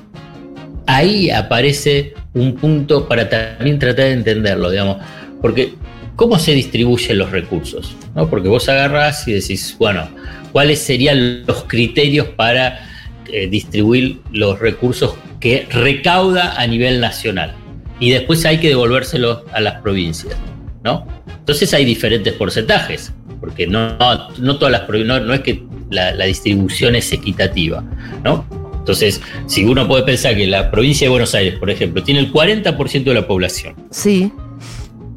ahí 0.87 1.31
aparece 1.31 2.15
un 2.35 2.55
punto 2.55 3.09
para 3.09 3.29
también 3.29 3.79
tratar 3.79 4.07
de 4.07 4.12
entenderlo, 4.12 4.71
digamos. 4.71 4.99
Porque, 5.41 5.75
¿cómo 6.17 6.39
se 6.39 6.53
distribuyen 6.53 7.19
los 7.19 7.31
recursos? 7.31 7.97
¿No? 8.15 8.29
Porque 8.29 8.49
vos 8.49 8.69
agarrás 8.69 9.27
y 9.27 9.33
decís, 9.33 9.75
bueno, 9.79 10.09
¿cuáles 10.53 10.81
serían 10.81 11.47
los 11.47 11.65
criterios 11.65 12.29
para 12.29 12.90
eh, 13.33 13.47
distribuir 13.49 14.21
los 14.33 14.59
recursos 14.59 15.15
que 15.41 15.67
recauda 15.71 16.61
a 16.61 16.67
nivel 16.67 17.00
nacional? 17.00 17.55
Y 17.99 18.11
después 18.11 18.45
hay 18.47 18.59
que 18.59 18.69
devolvérselos 18.69 19.41
a 19.53 19.61
las 19.61 19.81
provincias, 19.83 20.37
¿no? 20.85 21.07
Entonces 21.39 21.73
hay 21.75 21.85
diferentes 21.85 22.33
porcentajes, 22.35 23.12
porque 23.41 23.67
no, 23.67 23.97
no 24.39 24.59
todas 24.59 24.73
las 24.73 24.89
no, 24.89 25.21
no 25.21 25.35
es 25.35 25.41
que 25.41 25.62
la, 25.91 26.12
la 26.12 26.25
distribución 26.25 26.95
es 26.95 27.12
equitativa, 27.12 27.85
¿no? 28.25 28.47
Entonces, 28.81 29.21
si 29.47 29.65
uno 29.65 29.87
puede 29.87 30.03
pensar 30.05 30.35
que 30.37 30.47
la 30.47 30.71
provincia 30.71 31.05
de 31.05 31.11
Buenos 31.11 31.35
Aires, 31.35 31.59
por 31.59 31.71
ejemplo, 31.71 32.03
tiene 32.03 32.21
el 32.21 32.33
40% 32.33 33.05
de 33.05 33.15
la 33.15 33.27
población, 33.27 33.75
Sí. 33.91 34.33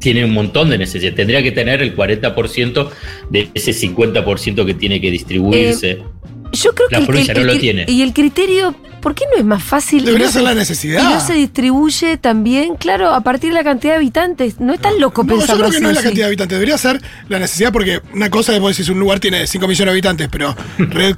tiene 0.00 0.24
un 0.24 0.32
montón 0.32 0.68
de 0.68 0.76
necesidades, 0.76 1.16
tendría 1.16 1.42
que 1.42 1.50
tener 1.50 1.80
el 1.80 1.96
40% 1.96 2.90
de 3.30 3.48
ese 3.54 3.72
50% 3.72 4.66
que 4.66 4.74
tiene 4.74 5.00
que 5.00 5.10
distribuirse. 5.10 6.02
Yo 6.54 6.74
creo 6.74 6.88
La 6.90 6.98
que 6.98 7.02
el- 7.02 7.06
provincia 7.06 7.32
el, 7.34 7.46
no 7.46 7.52
lo 7.52 7.58
tiene. 7.58 7.84
Y 7.88 8.02
el 8.02 8.12
criterio, 8.12 8.74
¿por 9.04 9.14
qué 9.14 9.24
no 9.32 9.38
es 9.38 9.44
más 9.44 9.62
fácil? 9.62 10.04
Debería 10.04 10.26
no 10.26 10.32
ser 10.32 10.40
se- 10.40 10.44
la 10.44 10.50
Y 10.50 10.54
no 10.54 10.60
necesidad. 10.60 11.26
se 11.26 11.34
distribuye 11.34 12.16
también, 12.16 12.74
claro, 12.76 13.10
a 13.14 13.20
partir 13.20 13.50
de 13.50 13.54
la 13.54 13.62
cantidad 13.64 13.92
de 13.92 13.96
habitantes. 13.98 14.58
No 14.60 14.72
es 14.74 14.80
tan 14.80 14.98
loco 14.98 15.22
No, 15.22 15.38
yo 15.38 15.46
creo 15.56 15.70
que 15.70 15.80
no 15.80 15.90
es 15.90 15.94
la 15.96 16.02
cantidad 16.02 16.24
de 16.24 16.28
habitantes, 16.28 16.56
debería 16.56 16.78
ser 16.78 17.00
la 17.28 17.38
necesidad 17.38 17.72
porque 17.72 18.00
una 18.14 18.30
cosa 18.30 18.52
es 18.54 18.60
vos 18.60 18.70
decís 18.76 18.88
un 18.88 18.98
lugar 18.98 19.20
tiene 19.20 19.46
5 19.46 19.68
millones 19.68 19.86
de 19.86 19.90
habitantes, 19.92 20.28
pero 20.32 20.56
red, 20.78 21.14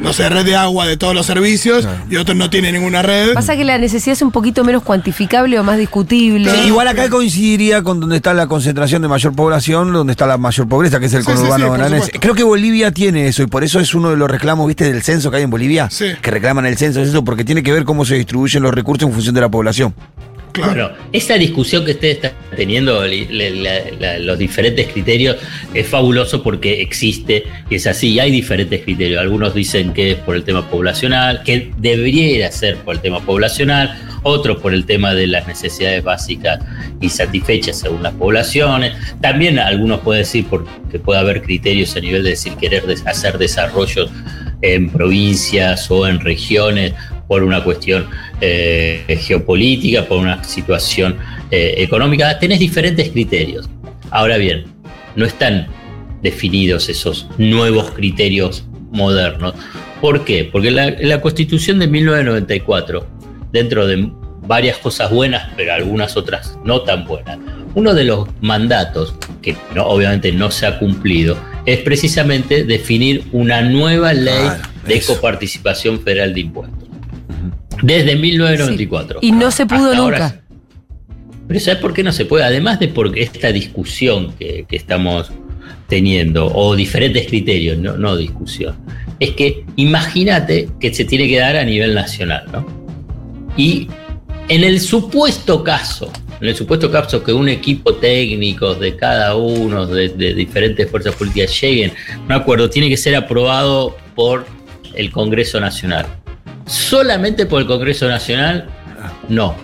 no 0.00 0.12
sé, 0.12 0.28
red 0.28 0.44
de 0.44 0.56
agua 0.56 0.86
de 0.86 0.96
todos 0.96 1.14
los 1.14 1.26
servicios 1.26 1.86
y 2.10 2.16
otro 2.16 2.34
no 2.34 2.50
tiene 2.50 2.72
ninguna 2.72 3.02
red. 3.02 3.34
Pasa 3.34 3.54
que 3.56 3.64
la 3.64 3.78
necesidad 3.78 4.14
es 4.14 4.22
un 4.22 4.32
poquito 4.32 4.64
menos 4.64 4.82
cuantificable 4.82 5.58
o 5.58 5.62
más 5.64 5.78
discutible. 5.78 6.50
Claro. 6.50 6.66
Igual 6.66 6.88
acá 6.88 7.08
coincidiría 7.08 7.82
con 7.82 8.00
donde 8.00 8.16
está 8.16 8.34
la 8.34 8.46
concentración 8.46 9.02
de 9.02 9.08
mayor 9.08 9.34
población, 9.36 9.92
donde 9.92 10.12
está 10.12 10.26
la 10.26 10.38
mayor 10.38 10.66
pobreza, 10.68 10.98
que 10.98 11.06
es 11.06 11.12
el 11.14 11.22
Sí, 11.24 11.30
sí, 11.30 11.36
conurbano 11.36 11.76
sí, 11.88 11.90
supuesto. 11.94 12.18
Creo 12.20 12.34
que 12.34 12.42
Bolivia 12.44 12.90
tiene 12.92 13.26
eso 13.28 13.42
y 13.42 13.46
por 13.46 13.62
eso 13.64 13.80
es 13.80 13.94
uno 13.94 14.10
de 14.10 14.16
los 14.16 14.30
reclamos, 14.30 14.66
¿viste? 14.66 14.84
Del 14.84 15.02
censo 15.02 15.30
que 15.30 15.38
hay 15.38 15.42
en 15.42 15.50
Bolivia. 15.50 15.88
Sí. 15.90 16.06
Que 16.22 16.30
reclaman 16.30 16.66
el 16.66 16.76
censo, 16.78 17.00
es 17.02 17.08
eso, 17.10 17.24
porque 17.26 17.44
tiene 17.44 17.62
que 17.62 17.72
ver 17.72 17.84
cómo 17.84 18.06
se 18.06 18.14
distribuyen 18.14 18.62
los 18.62 18.72
recursos 18.72 19.06
en 19.06 19.12
función 19.12 19.34
de 19.34 19.40
la 19.42 19.50
población. 19.50 19.94
Claro. 20.52 20.70
Bueno, 20.72 20.90
esa 21.12 21.34
discusión 21.34 21.84
que 21.84 21.90
ustedes 21.90 22.14
están 22.16 22.32
teniendo, 22.56 23.06
li- 23.06 23.26
la- 23.30 23.50
la- 23.50 23.90
la- 24.00 24.18
los 24.20 24.38
diferentes 24.38 24.86
criterios, 24.90 25.36
es 25.74 25.86
fabuloso 25.86 26.42
porque 26.42 26.80
existe 26.80 27.44
y 27.68 27.74
es 27.74 27.86
así. 27.86 28.14
y 28.14 28.20
Hay 28.20 28.30
diferentes 28.30 28.80
criterios. 28.82 29.20
Algunos 29.20 29.52
dicen 29.54 29.92
que 29.92 30.12
es 30.12 30.16
por 30.16 30.34
el 30.34 30.44
tema 30.44 30.66
poblacional, 30.70 31.42
que 31.42 31.72
debería 31.76 32.50
ser 32.52 32.76
por 32.78 32.94
el 32.94 33.02
tema 33.02 33.20
poblacional, 33.20 33.98
otros 34.22 34.56
por 34.62 34.72
el 34.72 34.86
tema 34.86 35.12
de 35.12 35.26
las 35.26 35.46
necesidades 35.46 36.02
básicas 36.02 36.58
y 37.02 37.10
satisfechas 37.10 37.78
según 37.78 38.02
las 38.02 38.14
poblaciones. 38.14 38.94
También 39.20 39.58
algunos 39.58 40.00
pueden 40.00 40.22
decir 40.22 40.46
porque 40.48 40.98
puede 40.98 41.20
haber 41.20 41.42
criterios 41.42 41.94
a 41.96 42.00
nivel 42.00 42.24
de 42.24 42.30
decir 42.30 42.54
querer 42.54 42.82
hacer 43.04 43.36
desarrollos 43.36 44.10
en 44.62 44.88
provincias 44.88 45.90
o 45.90 46.06
en 46.08 46.18
regiones 46.20 46.94
por 47.28 47.42
una 47.42 47.62
cuestión 47.62 48.06
eh, 48.40 49.18
geopolítica, 49.20 50.06
por 50.06 50.18
una 50.18 50.42
situación 50.44 51.16
eh, 51.50 51.74
económica. 51.78 52.38
Tenés 52.38 52.60
diferentes 52.60 53.10
criterios. 53.10 53.68
Ahora 54.10 54.36
bien, 54.36 54.64
no 55.16 55.24
están 55.24 55.66
definidos 56.22 56.88
esos 56.88 57.28
nuevos 57.38 57.90
criterios 57.92 58.66
modernos. 58.90 59.54
¿Por 60.00 60.24
qué? 60.24 60.48
Porque 60.50 60.70
la, 60.70 60.90
la 61.00 61.20
Constitución 61.20 61.78
de 61.78 61.88
1994, 61.88 63.06
dentro 63.52 63.86
de 63.86 64.10
varias 64.42 64.78
cosas 64.78 65.10
buenas, 65.10 65.48
pero 65.56 65.72
algunas 65.72 66.16
otras 66.16 66.58
no 66.64 66.82
tan 66.82 67.04
buenas, 67.04 67.38
uno 67.74 67.94
de 67.94 68.04
los 68.04 68.28
mandatos, 68.40 69.14
que 69.42 69.56
no, 69.74 69.86
obviamente 69.86 70.32
no 70.32 70.50
se 70.50 70.66
ha 70.66 70.78
cumplido, 70.78 71.36
es 71.66 71.80
precisamente 71.80 72.64
definir 72.64 73.24
una 73.32 73.60
nueva 73.62 74.12
ley 74.12 74.32
Claro, 74.34 74.62
de 74.86 75.02
coparticipación 75.02 76.00
federal 76.00 76.32
de 76.32 76.40
impuestos. 76.40 76.85
Desde 77.82 78.16
1994. 78.16 79.20
Sí. 79.20 79.26
Y 79.26 79.32
no 79.32 79.50
se 79.50 79.66
pudo 79.66 79.90
Hasta 79.90 79.98
ahora 79.98 80.18
nunca. 80.18 80.30
sí. 80.30 80.36
Pero 81.48 81.60
¿sabes 81.60 81.80
por 81.80 81.94
qué 81.94 82.02
no 82.02 82.12
se 82.12 82.24
puede? 82.24 82.44
Además 82.44 82.80
de 82.80 82.88
por 82.88 83.16
esta 83.16 83.52
discusión 83.52 84.32
que, 84.38 84.64
que 84.68 84.76
estamos 84.76 85.30
teniendo, 85.88 86.46
o 86.52 86.74
diferentes 86.74 87.26
criterios, 87.28 87.78
no, 87.78 87.96
no 87.96 88.16
discusión, 88.16 88.76
es 89.20 89.30
que 89.30 89.64
imagínate 89.76 90.68
que 90.80 90.92
se 90.92 91.04
tiene 91.04 91.28
que 91.28 91.38
dar 91.38 91.56
a 91.56 91.64
nivel 91.64 91.94
nacional, 91.94 92.44
¿no? 92.52 92.66
Y 93.56 93.88
en 94.48 94.64
el 94.64 94.80
supuesto 94.80 95.62
caso, 95.62 96.10
en 96.40 96.48
el 96.48 96.56
supuesto 96.56 96.90
caso 96.90 97.22
que 97.22 97.32
un 97.32 97.48
equipo 97.48 97.94
técnico 97.94 98.74
de 98.74 98.96
cada 98.96 99.36
uno, 99.36 99.86
de, 99.86 100.08
de 100.08 100.34
diferentes 100.34 100.90
fuerzas 100.90 101.14
políticas 101.14 101.58
lleguen 101.60 101.92
a 102.12 102.20
un 102.24 102.32
acuerdo, 102.32 102.68
tiene 102.68 102.88
que 102.88 102.96
ser 102.96 103.14
aprobado 103.14 103.96
por 104.16 104.46
el 104.94 105.12
Congreso 105.12 105.60
Nacional. 105.60 106.06
Solamente 106.66 107.46
por 107.46 107.60
el 107.62 107.66
Congreso 107.66 108.08
Nacional, 108.08 108.68
no. 109.28 109.54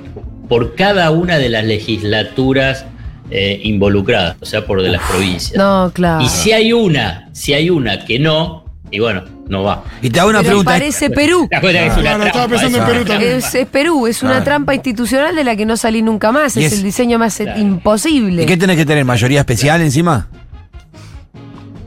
Por 0.48 0.74
cada 0.74 1.10
una 1.10 1.38
de 1.38 1.48
las 1.48 1.64
legislaturas 1.64 2.84
eh, 3.30 3.60
involucradas, 3.64 4.36
o 4.40 4.46
sea, 4.46 4.64
por 4.66 4.82
de 4.82 4.90
las 4.90 5.02
provincias. 5.08 5.56
No, 5.56 5.90
claro. 5.94 6.22
Y 6.24 6.28
si 6.28 6.52
hay 6.52 6.72
una, 6.72 7.28
si 7.32 7.54
hay 7.54 7.70
una 7.70 8.04
que 8.04 8.18
no, 8.18 8.64
y 8.90 8.98
bueno, 9.00 9.24
no 9.48 9.62
va. 9.62 9.82
Y 10.02 10.10
te 10.10 10.20
hago 10.20 10.28
una 10.30 10.40
Pero 10.40 10.50
pregunta. 10.50 10.72
parece 10.72 11.08
Perú. 11.10 11.48
La 11.50 11.58
es 11.58 11.96
una 11.96 12.26
estaba 12.26 12.46
pensando 12.48 12.78
en 12.78 12.84
es 12.84 12.90
Perú 12.90 13.04
también. 13.06 13.32
Es, 13.38 13.54
es 13.54 13.66
Perú, 13.66 14.06
es 14.06 14.22
una 14.22 14.44
trampa 14.44 14.74
institucional 14.74 15.34
de 15.34 15.44
la 15.44 15.56
que 15.56 15.64
no 15.64 15.76
salí 15.78 16.02
nunca 16.02 16.30
más. 16.30 16.56
Es, 16.56 16.66
es- 16.66 16.72
el 16.78 16.82
diseño 16.84 17.18
más 17.18 17.36
Claro. 17.38 17.58
imposible. 17.58 18.42
¿Y 18.42 18.46
qué 18.46 18.56
tenés 18.58 18.76
que 18.76 18.84
tener? 18.84 19.04
¿Mayoría 19.06 19.40
especial 19.40 19.80
encima? 19.80 20.28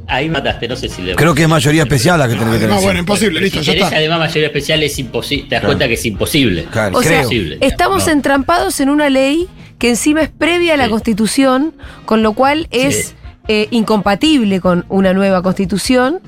Ahí 0.08 0.30
mataste, 0.30 0.68
no 0.68 0.76
sé 0.76 0.88
si 0.90 1.02
le. 1.02 1.16
Creo 1.16 1.34
que 1.34 1.44
es 1.44 1.50
mayoría 1.50 1.84
especial 1.84 2.20
la 2.20 2.28
que 2.28 2.36
tenés 2.36 2.54
que 2.54 2.60
tener. 2.60 2.70
No, 2.76 2.82
bueno, 2.82 3.00
imposible, 3.00 3.42
listo, 3.42 3.60
si 3.60 3.66
ya 3.66 3.72
tenés 3.74 3.86
está. 3.88 3.98
además 3.98 4.20
mayoría 4.20 4.48
especial 4.48 4.84
es 4.84 5.00
imposible. 5.00 5.44
Te 5.50 5.56
das 5.56 5.62
Claro. 5.62 5.68
cuenta 5.74 5.88
que 5.88 5.94
es 5.96 6.06
imposible. 6.06 6.66
Claro, 6.72 6.98
O 6.98 7.02
sea. 7.04 7.18
Imposible. 7.22 7.58
estamos 7.62 8.06
No. 8.06 8.12
entrampados 8.14 8.80
en 8.80 8.90
una 8.90 9.10
ley 9.10 9.48
que 9.80 9.90
encima 9.90 10.22
es 10.22 10.30
previa 10.30 10.76
a 10.76 10.78
la 10.78 10.86
Sí. 10.86 10.90
Constitución, 10.92 11.74
con 12.06 12.22
lo 12.24 12.34
cual 12.34 12.68
es 12.72 13.08
Sí. 13.10 13.14
eh, 13.48 13.68
incompatible 13.72 14.60
con 14.62 14.86
una 14.90 15.14
nueva 15.14 15.42
Constitución. 15.42 16.20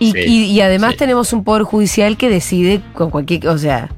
Y, 0.00 0.12
Sí, 0.12 0.18
y- 0.26 0.44
y 0.52 0.60
además 0.60 0.92
sí. 0.92 0.98
tenemos 0.98 1.32
un 1.32 1.42
poder 1.44 1.64
judicial 1.64 2.16
que 2.16 2.28
decide 2.30 2.80
con 2.94 3.10
cualquier, 3.10 3.48
o 3.48 3.58
sea, 3.58 3.90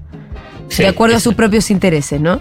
Sí, 0.68 0.82
de 0.82 0.88
acuerdo 0.88 1.16
a 1.16 1.20
sus 1.20 1.34
propios 1.34 1.70
intereses, 1.70 2.20
¿no? 2.20 2.40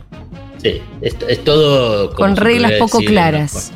Sí, 0.62 0.82
es, 1.02 1.16
es 1.28 1.44
todo. 1.44 2.14
Con 2.16 2.36
reglas 2.36 2.74
poco 2.74 3.00
decir, 3.00 3.10
claras. 3.12 3.72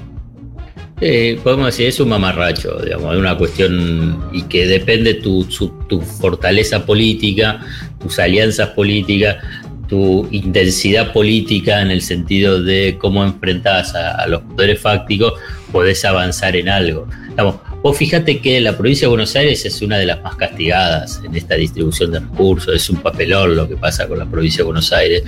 Eh, 1.05 1.37
podemos 1.43 1.65
decir, 1.65 1.87
es 1.87 1.99
un 1.99 2.07
mamarracho, 2.07 2.79
digamos, 2.81 3.13
es 3.13 3.19
una 3.19 3.37
cuestión 3.37 4.23
y 4.31 4.43
que 4.43 4.65
depende 4.65 5.15
tu, 5.15 5.43
tu 5.89 5.99
fortaleza 5.99 6.85
política, 6.85 7.59
tus 8.01 8.19
alianzas 8.19 8.69
políticas, 8.69 9.35
tu 9.89 10.25
intensidad 10.31 11.11
política 11.11 11.81
en 11.81 11.91
el 11.91 12.01
sentido 12.01 12.63
de 12.63 12.95
cómo 12.97 13.21
enfrentás 13.25 13.93
a, 13.95 14.11
a 14.11 14.27
los 14.27 14.43
poderes 14.43 14.79
fácticos, 14.79 15.33
podés 15.73 16.05
avanzar 16.05 16.55
en 16.55 16.69
algo. 16.69 17.05
Digamos, 17.31 17.55
vos 17.81 17.97
fíjate 17.97 18.39
que 18.39 18.61
la 18.61 18.77
provincia 18.77 19.05
de 19.05 19.09
Buenos 19.09 19.35
Aires 19.35 19.65
es 19.65 19.81
una 19.81 19.97
de 19.97 20.05
las 20.05 20.21
más 20.21 20.35
castigadas 20.35 21.21
en 21.25 21.35
esta 21.35 21.55
distribución 21.55 22.13
de 22.13 22.21
recursos, 22.21 22.73
es 22.73 22.89
un 22.89 23.01
papelón 23.01 23.57
lo 23.57 23.67
que 23.67 23.75
pasa 23.75 24.07
con 24.07 24.19
la 24.19 24.25
provincia 24.25 24.59
de 24.59 24.63
Buenos 24.63 24.93
Aires, 24.93 25.23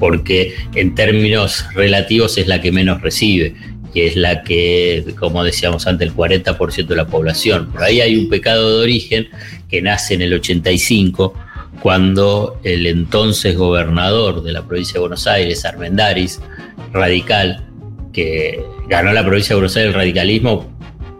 porque 0.00 0.56
en 0.74 0.96
términos 0.96 1.64
relativos 1.74 2.38
es 2.38 2.48
la 2.48 2.60
que 2.60 2.72
menos 2.72 3.00
recibe 3.02 3.54
que 3.92 4.06
es 4.06 4.16
la 4.16 4.42
que, 4.42 5.14
como 5.18 5.44
decíamos 5.44 5.86
antes, 5.86 6.08
el 6.08 6.14
40% 6.14 6.86
de 6.86 6.96
la 6.96 7.06
población. 7.06 7.70
Por 7.70 7.82
ahí 7.82 8.00
hay 8.00 8.16
un 8.16 8.28
pecado 8.28 8.78
de 8.78 8.82
origen 8.84 9.28
que 9.68 9.82
nace 9.82 10.14
en 10.14 10.22
el 10.22 10.34
85, 10.34 11.34
cuando 11.82 12.60
el 12.64 12.86
entonces 12.86 13.56
gobernador 13.56 14.42
de 14.42 14.52
la 14.52 14.62
provincia 14.62 14.94
de 14.94 15.00
Buenos 15.00 15.26
Aires, 15.26 15.64
Armendaris, 15.64 16.40
radical, 16.92 17.64
que 18.12 18.62
ganó 18.88 19.12
la 19.12 19.24
provincia 19.24 19.50
de 19.50 19.54
Buenos 19.56 19.76
Aires 19.76 19.92
el 19.92 19.98
radicalismo 19.98 20.72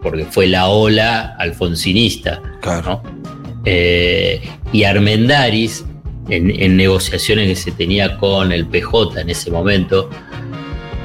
porque 0.03 0.25
fue 0.25 0.47
la 0.47 0.67
ola 0.67 1.35
alfonsinista, 1.39 2.41
Claro. 2.61 3.01
¿no? 3.03 3.23
Eh, 3.65 4.41
y 4.73 4.83
Armendaris, 4.83 5.85
en, 6.29 6.77
negociaciones 6.77 7.47
que 7.47 7.55
se 7.55 7.71
tenía 7.71 8.17
con 8.17 8.51
el 8.51 8.65
PJ 8.65 9.21
en 9.21 9.29
ese 9.29 9.49
momento, 9.49 10.09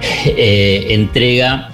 eh, 0.24 0.86
entrega 0.90 1.70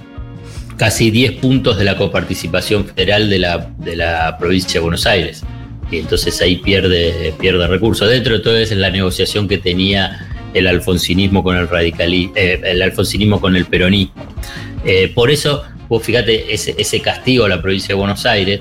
casi 0.76 1.10
10 1.10 1.32
puntos 1.32 1.78
de 1.78 1.84
la 1.84 1.96
coparticipación 1.96 2.84
federal 2.84 3.30
de 3.30 3.38
la, 3.38 3.70
de 3.78 3.96
la 3.96 4.36
provincia 4.38 4.74
de 4.74 4.80
Buenos 4.80 5.06
Aires. 5.06 5.44
Y 5.90 5.98
entonces 5.98 6.40
ahí 6.40 6.56
pierde, 6.56 7.34
pierde 7.38 7.66
recursos. 7.68 8.08
Dentro 8.08 8.34
de 8.34 8.40
todo 8.40 8.56
es 8.56 8.72
la 8.72 8.90
negociación 8.90 9.46
que 9.46 9.58
tenía 9.58 10.28
el 10.52 10.66
alfonsinismo 10.66 11.42
con 11.42 11.56
el 11.56 11.68
radicalismo, 11.68 12.34
eh, 12.36 12.60
el 12.64 12.82
alfonsinismo 12.82 13.40
con 13.40 13.54
el 13.56 13.66
peronismo. 13.66 14.14
Eh, 14.84 15.12
por 15.14 15.30
eso, 15.30 15.62
vos 15.88 16.02
fíjate, 16.02 16.52
ese, 16.52 17.00
castigo 17.00 17.44
a 17.44 17.48
la 17.48 17.62
provincia 17.62 17.88
de 17.88 17.94
Buenos 17.94 18.26
Aires, 18.26 18.60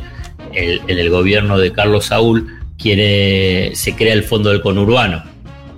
en 0.55 0.99
el 0.99 1.09
gobierno 1.09 1.57
de 1.57 1.71
Carlos 1.71 2.05
Saúl, 2.05 2.47
quiere, 2.77 3.71
se 3.75 3.95
crea 3.95 4.13
el 4.13 4.23
fondo 4.23 4.51
del 4.51 4.61
conurbano. 4.61 5.23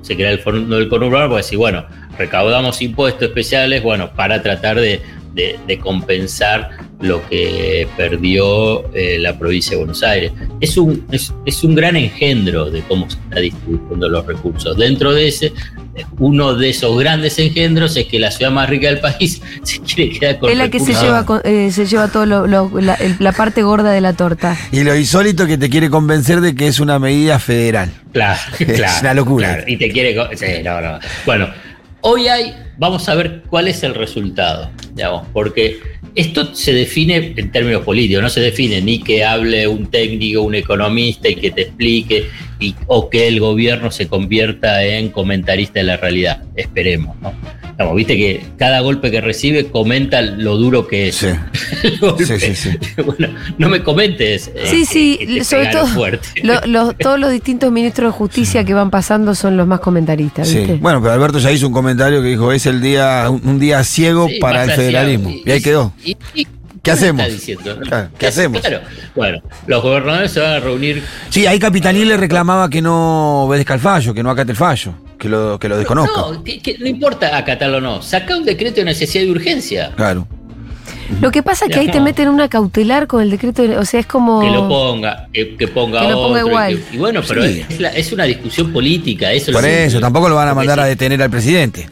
Se 0.01 0.15
crea 0.15 0.31
el 0.31 0.39
fondo 0.39 0.77
del 0.77 0.89
conurbano 0.89 1.29
porque 1.29 1.43
decir, 1.43 1.57
bueno, 1.57 1.85
recaudamos 2.17 2.81
impuestos 2.81 3.23
especiales, 3.23 3.83
bueno, 3.83 4.11
para 4.13 4.41
tratar 4.41 4.79
de, 4.79 5.01
de, 5.35 5.79
compensar 5.79 6.69
lo 7.01 7.27
que 7.27 7.87
perdió 7.97 8.93
eh, 8.93 9.17
la 9.19 9.37
provincia 9.37 9.71
de 9.71 9.77
Buenos 9.77 10.01
Aires. 10.01 10.31
Es 10.61 10.77
un, 10.77 11.05
es, 11.11 11.33
es, 11.45 11.63
un 11.63 11.75
gran 11.75 11.95
engendro 11.97 12.71
de 12.71 12.81
cómo 12.81 13.09
se 13.09 13.17
está 13.17 13.39
distribuyendo 13.41 14.07
los 14.07 14.25
recursos. 14.25 14.77
Dentro 14.77 15.11
de 15.11 15.27
ese, 15.27 15.53
uno 16.19 16.55
de 16.55 16.69
esos 16.69 16.97
grandes 16.97 17.37
engendros 17.37 17.97
es 17.97 18.05
que 18.07 18.17
la 18.19 18.31
ciudad 18.31 18.51
más 18.51 18.69
rica 18.69 18.87
del 18.87 18.99
país 18.99 19.41
se 19.63 19.79
quiere 19.81 20.17
quedar 20.17 20.39
con 20.39 20.49
Es 20.49 20.57
la 20.57 20.69
que 20.69 20.79
se 20.79 20.93
lleva, 20.93 21.25
eh, 21.43 21.69
se 21.71 21.85
lleva 21.85 22.07
todo 22.07 22.25
la, 22.25 23.31
parte 23.33 23.61
gorda 23.61 23.91
de 23.91 24.01
la 24.01 24.13
torta. 24.13 24.57
Y 24.71 24.83
lo 24.83 24.95
insólito 24.95 25.45
que 25.47 25.57
te 25.57 25.69
quiere 25.69 25.89
convencer 25.89 26.39
de 26.39 26.55
que 26.55 26.67
es 26.67 26.79
una 26.79 26.97
medida 26.97 27.39
federal. 27.39 27.91
Claro, 28.13 28.39
es 28.59 29.01
una 29.01 29.13
locura. 29.13 29.63
y 29.67 29.75
te 29.75 29.89
quiere. 29.91 30.15
Sí, 30.35 30.63
no, 30.63 30.79
no. 30.79 30.99
Bueno, 31.25 31.49
hoy 32.05 32.27
hay. 32.27 32.55
Vamos 32.77 33.09
a 33.09 33.15
ver 33.15 33.41
cuál 33.49 33.67
es 33.67 33.83
el 33.83 33.95
resultado, 33.95 34.69
digamos, 34.93 35.27
porque 35.33 35.79
esto 36.13 36.53
se 36.53 36.73
define 36.73 37.33
en 37.35 37.51
términos 37.51 37.83
políticos, 37.83 38.21
no 38.21 38.29
se 38.29 38.41
define 38.41 38.81
ni 38.81 39.01
que 39.01 39.23
hable 39.23 39.67
un 39.67 39.87
técnico, 39.87 40.41
un 40.41 40.55
economista 40.55 41.29
y 41.29 41.35
que 41.35 41.51
te 41.51 41.61
explique, 41.63 42.29
o 42.87 43.09
que 43.09 43.27
el 43.27 43.39
gobierno 43.39 43.91
se 43.91 44.07
convierta 44.07 44.83
en 44.83 45.09
comentarista 45.09 45.79
de 45.79 45.85
la 45.85 45.97
realidad. 45.97 46.43
Esperemos, 46.55 47.15
¿no? 47.21 47.33
Viste 47.95 48.15
que 48.15 48.45
cada 48.57 48.79
golpe 48.79 49.11
que 49.11 49.21
recibe 49.21 49.69
comenta 49.69 50.21
lo 50.21 50.57
duro 50.57 50.87
que 50.87 51.09
es. 51.09 51.15
Sí. 51.15 51.27
sí, 52.25 52.55
sí, 52.55 52.69
bueno, 53.05 53.33
no 53.57 53.69
me 53.69 53.83
comentes. 53.83 54.51
Eh, 54.55 54.65
sí, 54.65 54.85
sí, 54.85 55.43
sobre 55.43 55.67
todo 55.67 55.87
todos 56.99 57.19
los 57.19 57.31
distintos 57.31 57.71
ministros 57.71 58.13
de 58.13 58.17
justicia 58.17 58.63
que 58.63 58.73
van 58.73 58.89
pasando 58.89 59.35
son 59.35 59.57
los 59.57 59.67
más 59.67 59.79
comentaristas. 59.79 60.53
¿viste? 60.53 60.75
Bueno, 60.75 61.01
pero 61.01 61.13
Alberto 61.13 61.39
ya 61.39 61.51
hizo 61.51 61.67
un 61.67 61.73
comentario 61.73 62.21
que 62.21 62.29
dijo, 62.29 62.51
es 62.51 62.65
el 62.65 62.81
día, 62.81 63.29
un 63.29 63.59
día 63.59 63.83
ciego 63.83 64.27
para 64.39 64.63
el 64.63 64.71
federalismo. 64.71 65.29
Y, 65.29 65.49
ahí 65.51 65.61
quedó. 65.61 65.93
¿Qué 66.81 66.91
hacemos? 66.91 67.25
¿Qué 68.19 68.27
hacemos? 68.27 68.61
Claro. 68.61 68.81
Bueno, 69.15 69.41
los 69.65 69.81
gobernadores 69.81 70.31
se 70.31 70.39
van 70.39 70.51
a 70.51 70.59
reunir. 70.59 71.03
Sí, 71.29 71.47
ahí 71.47 71.57
Capitanil 71.57 72.07
le 72.07 72.15
reclamaba 72.15 72.69
que 72.69 72.79
no 72.81 73.45
obedezca 73.45 73.73
el 73.73 73.79
fallo, 73.79 74.13
que 74.13 74.21
no 74.21 74.29
acate 74.29 74.51
el 74.51 74.57
fallo, 74.57 74.93
que 75.17 75.29
lo, 75.29 75.59
que 75.59 75.69
lo 75.69 75.77
desconozca. 75.77 76.21
No, 76.21 76.43
no 76.79 76.87
importa 76.87 77.37
acatarlo 77.37 77.77
o 77.77 77.81
no. 77.81 78.01
Saca 78.01 78.37
un 78.37 78.45
decreto 78.45 78.77
de 78.77 78.85
necesidad 78.85 79.23
de 79.23 79.31
urgencia. 79.31 79.91
Claro. 79.95 80.27
Lo 81.21 81.31
que 81.31 81.43
pasa 81.43 81.65
es 81.65 81.71
que 81.71 81.79
ahí 81.79 81.87
te 81.87 81.99
meten 81.99 82.29
una 82.29 82.47
cautelar 82.49 83.07
con 83.07 83.21
el 83.21 83.29
decreto, 83.29 83.63
o 83.79 83.85
sea, 83.85 83.99
es 83.99 84.05
como... 84.05 84.41
Que 84.41 84.49
lo 84.49 84.67
ponga, 84.67 85.27
que, 85.31 85.67
ponga 85.67 86.01
que 86.01 86.09
lo 86.09 86.15
ponga 86.15 86.39
igual. 86.39 86.79
y 86.91 86.97
bueno, 86.97 87.21
pero 87.27 87.43
es, 87.43 88.11
una 88.11 88.23
discusión 88.23 88.73
política. 88.73 89.31
Eso 89.31 89.51
Por 89.51 89.65
eso, 89.65 89.99
tampoco 89.99 90.29
lo 90.29 90.35
van 90.35 90.49
a 90.49 90.53
mandar 90.53 90.79
a 90.79 90.85
detener 90.85 91.21
al 91.21 91.29
presidente. 91.29 91.87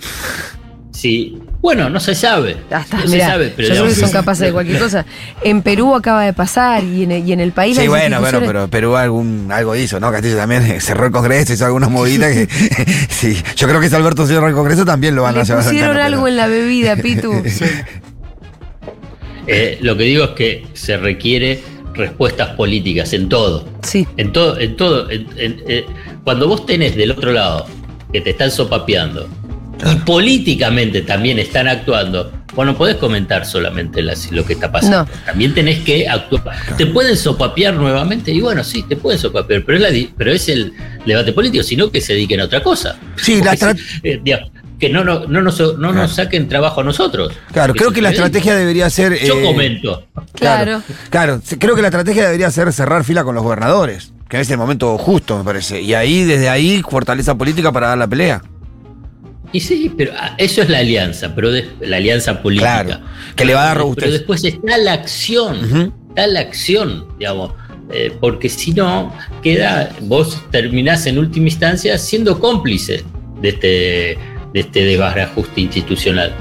Sí, 0.92 1.38
bueno, 1.63 1.89
no 1.89 2.01
se 2.01 2.13
sabe. 2.13 2.58
no 2.70 3.08
se 3.08 3.20
sabe, 3.22 3.53
pero 3.55 3.70
yo 3.70 3.75
creo 3.75 3.88
que 3.88 3.95
son 3.95 4.12
capaces 4.12 4.47
de 4.47 4.52
cualquier 4.52 4.80
cosa. 4.80 5.06
En 5.45 5.62
Perú 5.62 5.95
acaba 5.95 6.26
de 6.26 6.34
pasar 6.34 6.84
y 6.84 7.04
en, 7.04 7.39
el 7.39 7.54
país. 7.54 7.78
Sí, 7.78 7.88
bueno, 7.88 8.19
bueno, 8.19 8.41
pero 8.45 8.67
Perú 8.67 8.97
algún, 8.97 9.49
algo 9.49 9.73
hizo, 9.73 9.97
¿no? 9.97 10.12
Castillo 10.12 10.36
también 10.36 10.82
cerró 10.82 11.06
el 11.06 11.13
Congreso, 11.13 11.54
hizo 11.54 11.65
algunas 11.65 11.89
movidas 11.89 12.34
que. 12.34 12.47
sí, 13.10 13.41
yo 13.56 13.69
creo 13.69 13.80
que 13.80 13.88
si 13.88 13.95
Alberto 13.95 14.28
cerró 14.28 14.49
el 14.49 14.54
Congreso 14.54 14.84
también 14.84 15.15
lo 15.15 15.23
van 15.23 15.38
a 15.38 15.41
hacer. 15.41 15.56
Pusieron 15.56 15.95
algo 15.95 16.28
en 16.28 16.36
la 16.36 16.47
bebida, 16.47 16.97
Pitu. 16.97 17.32
Eh, 19.45 19.78
lo 19.82 19.97
que 19.97 20.04
digo 20.04 20.23
es 20.23 20.30
que 20.30 20.67
se 20.71 20.95
requiere 20.95 21.62
respuestas 21.93 22.52
políticas 22.56 23.12
en 23.12 23.28
todo. 23.28 23.67
Sí. 23.82 24.08
En 24.15 24.32
todo, 24.32 24.58
en 24.58 24.78
todo. 24.78 25.10
Eh, 25.12 25.86
cuando 26.23 26.47
vos 26.47 26.65
tenés 26.65 26.95
del 26.95 27.12
otro 27.12 27.34
lado 27.34 27.65
que 28.13 28.21
te 28.21 28.30
están 28.30 28.52
sopapeando 28.52 29.28
y 29.86 29.96
políticamente 29.98 31.02
también 31.02 31.39
están 31.39 31.67
actuando, 31.67 32.32
vos 32.56 32.65
no 32.65 32.78
podés 32.78 32.98
comentar 32.98 33.46
solamente 33.46 34.02
lo 34.02 34.46
que 34.46 34.54
está 34.54 34.72
pasando. 34.72 35.12
También 35.26 35.54
tenés 35.54 35.80
que 35.80 36.08
actuar. 36.08 36.56
Te 36.78 36.86
pueden 36.86 37.17
sopapear 37.17 37.74
nuevamente, 37.74 38.32
y 38.32 38.41
bueno, 38.41 38.63
sí, 38.63 38.84
te 38.84 38.96
pueden 38.96 39.19
sopapear, 39.19 39.63
pero 39.65 39.78
es, 39.78 39.93
la, 39.93 40.10
pero 40.17 40.32
es 40.32 40.50
el 40.50 40.74
debate 41.06 41.34
político, 41.34 41.63
sino 41.63 41.91
que 41.91 42.02
se 42.02 42.13
dediquen 42.13 42.41
a 42.41 42.46
otra 42.46 42.62
cosa. 42.62 42.98
Sí, 43.15 43.41
la 43.41 43.54
eh, 44.04 44.22
que 44.80 44.89
no, 44.89 45.04
no, 45.04 45.26
no, 45.28 45.41
nos, 45.41 45.60
no 45.78 45.93
nos 45.93 46.15
saquen 46.15 46.50
trabajo 46.50 46.82
a 46.82 46.84
nosotros. 46.84 47.34
Claro, 47.54 47.74
creo 47.74 47.91
que 47.91 48.02
la 48.02 48.10
estrategia 48.10 48.56
debería 48.56 48.89
ser. 48.89 49.17
Yo 49.24 49.39
eh, 49.39 49.43
comento. 49.43 50.08
Claro. 50.34 50.82
Claro, 51.10 51.41
creo 51.58 51.76
que 51.76 51.82
la 51.82 51.88
estrategia 51.88 52.26
debería 52.26 52.52
ser 52.52 52.72
cerrar 52.74 53.04
fila 53.04 53.24
con 53.24 53.34
los 53.34 53.43
gobernadores, 53.43 54.12
que 54.28 54.41
es 54.41 54.50
el 54.50 54.58
momento 54.58 54.98
justo, 54.98 55.38
me 55.38 55.43
parece. 55.46 55.82
Y 55.82 55.93
ahí, 55.93 56.24
desde 56.24 56.50
ahí, 56.50 56.82
fortaleza 56.82 57.36
política 57.36 57.72
para 57.72 57.89
dar 57.89 57.98
la 57.98 58.08
pelea. 58.08 58.41
Y 59.54 59.60
sí, 59.60 59.92
pero 59.96 60.12
ah, 60.18 60.36
eso 60.39 60.63
es 60.63 60.70
la 60.70 60.80
alianza, 60.80 61.34
pero 61.34 61.50
la 61.80 61.98
alianza 61.98 62.42
política. 62.42 62.84
Claro, 62.84 63.06
que 63.36 63.46
le 63.46 63.54
va 63.54 63.62
a 63.62 63.66
dar 63.68 63.78
robustez. 63.78 64.04
Pero 64.04 64.13
después 64.13 64.44
está 64.44 64.78
la 64.80 64.94
acción, 64.94 65.94
está 66.10 66.28
la 66.28 66.39
acción, 66.39 67.06
digamos. 67.20 67.54
Eh, 67.92 68.12
porque 68.20 68.50
si 68.50 68.72
no, 68.72 69.13
queda, 69.44 69.92
vos 70.02 70.42
terminás 70.50 71.06
en 71.06 71.20
última 71.20 71.48
instancia 71.48 71.98
siendo 72.00 72.39
cómplice 72.39 73.04
de 73.42 73.50
este, 73.50 73.68
de 74.54 74.60
este 74.60 74.86
desbarajuste 74.86 75.62
institucional. 75.62 76.34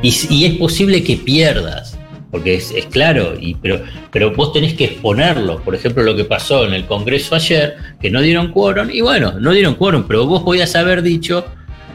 Y, 0.00 0.44
es 0.44 0.56
posible 0.56 1.02
que 1.02 1.16
pierdas, 1.16 1.98
porque 2.30 2.54
es, 2.54 2.72
claro, 2.90 3.34
y, 3.38 3.54
pero, 3.56 3.82
pero 4.10 4.34
vos 4.34 4.52
tenés 4.54 4.74
que 4.74 4.84
exponerlo. 4.84 5.60
Por 5.62 5.74
ejemplo, 5.74 6.02
lo 6.02 6.16
que 6.16 6.24
pasó 6.24 6.64
en 6.64 6.72
el 6.72 6.86
Congreso 6.86 7.34
ayer, 7.34 7.76
que 8.00 8.10
no 8.10 8.22
dieron 8.22 8.50
quórum, 8.50 8.88
y 8.90 9.02
bueno, 9.02 9.32
no 9.40 9.52
dieron 9.52 9.74
quórum, 9.74 10.04
pero 10.06 10.26
vos 10.26 10.42
podías 10.42 10.74
haber 10.76 11.02
dicho 11.02 11.44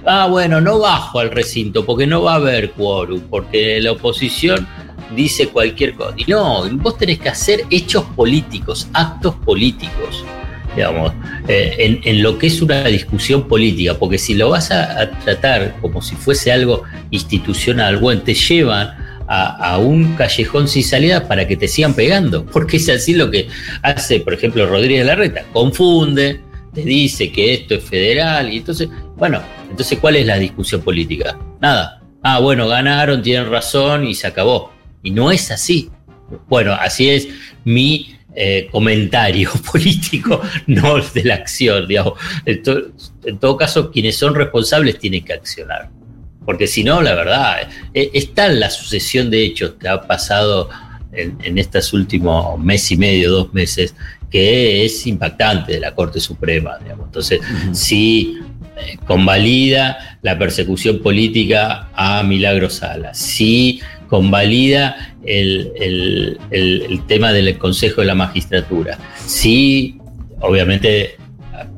ah, 0.06 0.28
bueno, 0.30 0.62
no 0.62 0.80
bajo 0.80 1.20
al 1.20 1.32
recinto 1.32 1.86
porque 1.86 2.08
no 2.08 2.24
va 2.24 2.34
a 2.34 2.36
haber 2.36 2.72
quórum, 2.72 3.22
porque 3.30 3.80
la 3.82 3.92
oposición 3.94 4.68
dice 5.16 5.48
cualquier 5.48 5.94
cosa. 5.96 6.14
Y 6.18 6.30
no, 6.30 6.70
vos 6.78 6.98
tenés 6.98 7.20
que 7.20 7.30
hacer 7.30 7.66
hechos 7.70 8.04
políticos, 8.16 8.88
actos 8.94 9.36
políticos, 9.36 10.24
digamos, 10.76 11.14
eh, 11.48 12.00
en, 12.04 12.22
lo 12.22 12.38
que 12.38 12.48
es 12.48 12.62
una 12.62 12.84
discusión 12.86 13.48
política, 13.48 13.96
porque 13.96 14.18
si 14.18 14.36
lo 14.36 14.50
vas 14.50 14.72
a, 14.72 15.10
tratar 15.24 15.76
como 15.82 16.02
si 16.02 16.16
fuese 16.16 16.52
algo 16.52 16.84
institucional, 17.12 17.98
bueno, 17.98 18.22
te 18.22 18.34
llevan 18.34 18.90
a, 19.28 19.74
a, 19.74 19.78
un 19.80 20.16
callejón 20.16 20.68
sin 20.68 20.84
salida 20.84 21.28
para 21.28 21.48
que 21.48 21.58
te 21.58 21.68
sigan 21.68 21.94
pegando, 21.94 22.46
porque 22.52 22.78
es 22.78 22.90
así 22.90 23.14
lo 23.14 23.32
que 23.32 23.48
hace, 23.82 24.20
por 24.20 24.34
ejemplo, 24.34 24.68
Rodríguez 24.68 25.06
Larreta, 25.06 25.44
confunde, 25.52 26.42
te 26.74 26.82
dice 26.82 27.32
que 27.32 27.54
esto 27.54 27.76
es 27.76 27.84
federal, 27.84 28.54
y 28.54 28.58
entonces, 28.58 28.90
bueno, 29.18 29.42
entonces, 29.69 29.99
¿cuál 29.99 30.15
es 30.15 30.25
la 30.25 30.38
discusión 30.38 30.82
política? 30.82 31.38
Nada. 31.62 32.01
Ah, 32.21 32.39
bueno, 32.39 32.67
ganaron, 32.67 33.21
tienen 33.21 33.49
razón 33.49 34.05
y 34.05 34.13
se 34.13 34.27
acabó. 34.27 34.73
Y 35.03 35.12
no 35.12 35.32
es 35.32 35.51
así. 35.51 35.89
Bueno, 36.47 36.73
así 36.73 37.10
es 37.10 37.27
mi 37.63 38.15
eh, 38.36 38.67
comentario 38.71 39.51
político, 39.71 40.41
no 40.67 40.99
de 40.99 41.23
la 41.23 41.36
acción, 41.36 41.88
digamos. 41.88 42.13
En, 42.45 43.39
todo 43.39 43.58
caso, 43.58 43.91
quienes 43.91 44.17
son 44.17 44.36
responsables 44.36 44.99
tienen 44.99 45.23
que 45.23 45.34
accionar. 45.34 45.89
Porque 46.45 46.67
si 46.67 46.84
no, 46.84 47.01
la 47.01 47.15
verdad, 47.15 47.69
eh, 47.93 48.12
está 48.13 48.47
en 48.47 48.60
la 48.60 48.69
sucesión 48.69 49.29
de 49.29 49.43
hechos 49.43 49.75
que 49.79 49.88
ha 49.88 50.01
pasado 50.01 50.69
en, 51.12 51.58
estos 51.58 51.93
últimos 51.93 52.60
mes 52.60 52.91
y 52.91 52.97
medio, 52.97 53.32
dos 53.32 53.53
meses, 53.53 53.95
que 54.29 54.86
es 54.86 55.08
impactante 55.08 55.73
de 55.73 55.79
la 55.79 55.95
Corte 55.95 56.19
Suprema. 56.19 56.77
Digamos. 56.79 57.08
Entonces, 57.08 57.39
eh, 57.41 58.34
convalida 59.06 60.18
la 60.22 60.38
persecución 60.38 61.00
política 61.00 61.89
a 61.94 62.24
Milagro 62.24 62.70
Sala, 62.70 63.13
si 63.13 63.82
convalida 64.08 65.15
el, 65.26 65.72
el, 66.52 67.02
tema 67.08 67.32
del 67.32 67.58
Consejo 67.58 68.02
de 68.02 68.08
la 68.08 68.15
Magistratura, 68.15 68.98
si, 69.26 70.00
obviamente, 70.39 71.15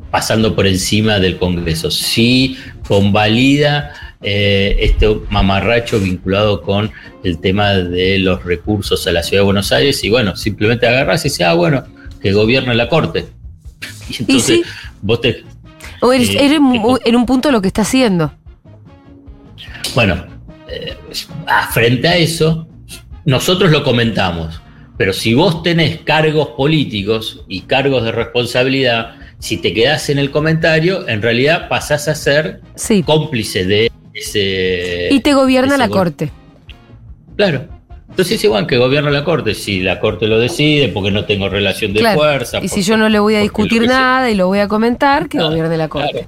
pasando 0.10 0.56
por 0.56 0.68
encima 0.68 1.20
del 1.20 1.38
Congreso, 1.38 1.92
si 1.92 2.58
convalida 2.88 3.94
eh, 4.24 4.78
este 4.82 5.08
mamarracho 5.30 6.00
vinculado 6.00 6.62
con 6.62 6.92
el 7.24 7.40
tema 7.40 7.74
de 7.74 8.20
los 8.20 8.44
recursos 8.44 9.08
a 9.08 9.12
la 9.12 9.24
ciudad 9.24 9.42
de 9.42 9.46
Buenos 9.46 9.72
Aires 9.72 10.04
y 10.04 10.10
bueno, 10.10 10.36
simplemente 10.36 10.88
agarras 10.88 11.26
y 11.26 11.30
dice, 11.30 11.44
ah, 11.44 11.54
bueno, 11.54 11.84
que 12.22 12.32
gobierne 12.32 12.76
la 12.76 12.88
Corte. 12.88 13.26
Y 14.10 14.18
entonces 14.20 14.58
sí. 14.58 14.64
vos 15.02 15.22
te... 15.22 15.44
O 16.02 16.12
eres, 16.12 16.30
Eh, 16.30 16.60
en 17.06 17.16
un 17.16 17.26
punto 17.26 17.52
lo 17.52 17.62
que 17.62 17.68
está 17.68 17.84
haciendo. 17.84 18.34
Bueno, 19.96 20.26
eh, 20.68 20.98
frente 21.72 22.08
a 22.08 22.18
eso, 22.18 22.68
nosotros 23.26 23.72
lo 23.72 23.84
comentamos, 23.84 24.62
pero 24.98 25.14
si 25.14 25.34
vos 25.34 25.64
tenés 25.64 26.02
cargos 26.02 26.50
políticos 26.50 27.44
y 27.48 27.62
cargos 27.62 28.04
de 28.04 28.12
responsabilidad, 28.12 29.16
si 29.40 29.58
te 29.58 29.74
quedás 29.74 30.10
en 30.10 30.20
el 30.20 30.32
comentario, 30.32 31.08
en 31.08 31.22
realidad 31.22 31.68
pasás 31.70 32.08
a 32.08 32.16
ser 32.16 32.62
Sí. 32.76 33.04
cómplice 33.04 33.66
de 33.66 33.92
ese... 34.14 35.10
Y 35.12 35.20
te 35.22 35.34
gobierna 35.34 35.76
ese 35.76 35.78
la 35.78 35.90
corte. 35.90 36.32
Claro. 37.36 37.68
Entonces 38.12 38.36
es 38.38 38.44
igual 38.44 38.68
que 38.68 38.78
gobierna 38.78 39.10
la 39.10 39.24
corte, 39.24 39.56
si 39.56 39.80
la 39.80 40.00
corte 40.00 40.28
lo 40.28 40.38
decide, 40.38 40.90
porque 40.90 41.12
no 41.12 41.26
tengo 41.26 41.50
relación 41.50 41.94
de 41.94 42.02
Claro. 42.02 42.20
fuerza. 42.20 42.60
Y 42.62 42.68
si 42.68 42.82
yo 42.84 42.98
no 42.98 43.10
le 43.10 43.20
voy 43.20 43.36
a 43.36 43.40
discutir 43.40 43.88
nada 43.88 44.30
y 44.30 44.36
lo 44.36 44.48
voy 44.48 44.60
a 44.60 44.68
comentar, 44.68 45.28
que 45.30 45.40
gobierne 45.42 45.78
la 45.78 45.88
corte. 45.88 46.12
claro. 46.12 46.28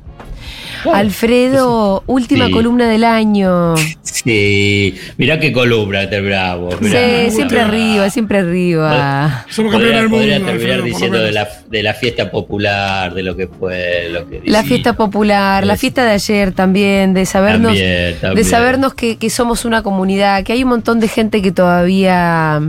Alfredo, 0.94 2.04
última 2.08 2.48
Sí. 2.48 2.52
columna 2.52 2.88
del 2.88 3.04
año. 3.04 3.76
Sí, 4.02 4.96
mirá 5.18 5.40
qué 5.40 5.52
columna, 5.52 6.10
te 6.10 6.22
bravo. 6.22 6.70
mirá. 6.80 7.00
sí, 7.26 7.32
siempre 7.32 7.60
Ah. 7.62 7.66
arriba, 7.68 8.10
siempre 8.10 8.38
arriba. 8.40 9.46
Somos 9.50 9.74
Podría, 9.74 10.02
campeones 10.02 10.02
del 10.02 10.10
mundo. 10.10 10.18
podría 10.18 10.36
Alfredo, 10.36 10.58
terminar 10.58 10.84
diciendo 10.84 11.20
de 11.20 11.32
la, 11.32 11.48
de 11.70 11.84
la 11.84 11.94
fiesta 11.94 12.32
popular, 12.32 13.14
de 13.14 13.24
lo 13.24 13.36
que 13.36 13.48
fue, 13.48 14.10
lo 14.12 14.28
que 14.30 14.42
La 14.46 14.64
fiesta 14.64 14.94
popular, 14.94 15.66
la 15.66 15.74
Es- 15.74 15.80
fiesta 15.80 16.04
de 16.06 16.12
ayer 16.12 16.52
también, 16.54 17.14
de 17.14 17.26
sabernos, 17.26 17.72
También, 17.74 18.36
de 18.36 18.44
sabernos 18.44 18.94
que, 18.94 19.18
que 19.18 19.30
somos 19.30 19.66
una 19.66 19.84
comunidad, 19.84 20.44
que 20.44 20.54
hay 20.54 20.64
un 20.64 20.70
montón 20.70 21.00
de 21.00 21.08
gente 21.08 21.42
que 21.42 21.52
todavía 21.52 22.62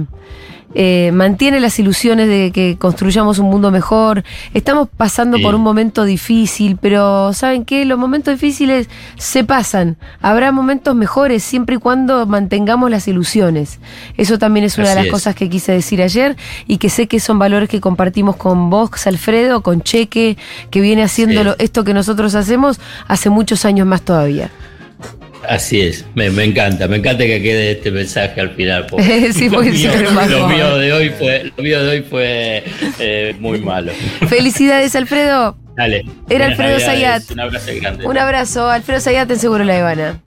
eh, 0.75 1.11
mantiene 1.13 1.61
las 1.61 1.79
ilusiones 1.79 2.29
de 2.29 2.51
que 2.53 2.77
construyamos 2.79 3.39
un 3.39 3.47
mundo 3.51 3.71
mejor. 3.71 4.25
Estamos 4.55 4.89
pasando 4.97 5.37
Sí. 5.37 5.43
por 5.43 5.55
un 5.55 5.63
momento 5.63 6.05
difícil, 6.05 6.77
pero 6.81 7.33
¿saben 7.33 7.65
qué? 7.65 7.85
Los 7.85 7.99
momentos 7.99 8.35
difíciles 8.35 8.89
se 9.17 9.45
pasan. 9.45 9.97
Habrá 10.21 10.53
momentos 10.53 10.95
mejores 10.95 11.43
siempre 11.43 11.77
y 11.77 11.79
cuando 11.79 12.27
mantengamos 12.27 12.91
las 12.91 13.07
ilusiones. 13.09 13.79
Eso 14.17 14.39
también 14.39 14.65
es 14.65 14.77
una 14.79 14.89
de 14.91 14.95
las 14.97 15.05
es. 15.07 15.11
cosas 15.11 15.35
que 15.35 15.49
quise 15.49 15.73
decir 15.73 16.03
ayer 16.03 16.37
y 16.67 16.79
que 16.79 16.91
sé 16.91 17.07
que 17.07 17.21
son 17.21 17.39
valores 17.39 17.69
que 17.69 17.81
compartimos 17.81 18.37
con 18.37 18.71
vos, 18.71 18.91
Alfredo, 19.07 19.63
con 19.63 19.83
Cheque, 19.83 20.37
que 20.71 20.81
viene 20.81 21.03
haciéndolo 21.03 21.53
Sí. 21.53 21.57
esto 21.65 21.85
que 21.85 21.95
nosotros 21.95 22.35
hacemos 22.35 22.81
hace 23.09 23.31
muchos 23.31 23.65
años 23.65 23.87
más 23.87 24.03
todavía. 24.03 24.51
Así 25.49 25.81
es, 25.81 26.05
me, 26.15 26.31
me 26.31 26.45
encanta, 26.45 26.89
me 26.89 26.97
encanta 26.97 27.25
que 27.25 27.43
quede 27.43 27.73
este 27.73 27.91
mensaje 27.91 28.41
al 28.41 28.51
final. 28.51 28.87
porque 28.87 29.05
Sí, 29.33 29.49
lo, 29.49 29.61
mío, 29.63 29.91
lo 30.29 30.49
mío 30.49 30.77
de 30.79 30.93
hoy 30.93 31.11
fue, 31.11 31.53
lo 31.57 31.63
mío 31.63 31.83
de 31.85 31.91
hoy 31.91 32.03
fue 32.03 32.65
eh, 32.99 33.35
muy 33.39 33.61
malo. 33.61 33.93
Felicidades, 34.29 34.95
Alfredo. 34.97 35.57
Dale. 35.77 36.05
Era 36.29 36.47
Alfredo 36.47 36.79
Zayat. 36.79 37.31
Un 37.31 37.41
abrazo 37.41 37.71
grande. 37.81 38.07
Un 38.07 38.19
abrazo. 38.19 38.71
Alfredo 38.71 39.01
Sayate 39.01 39.35
en 39.35 39.41
Seguro 39.41 39.65
La 39.65 39.79
Habana. 39.79 40.21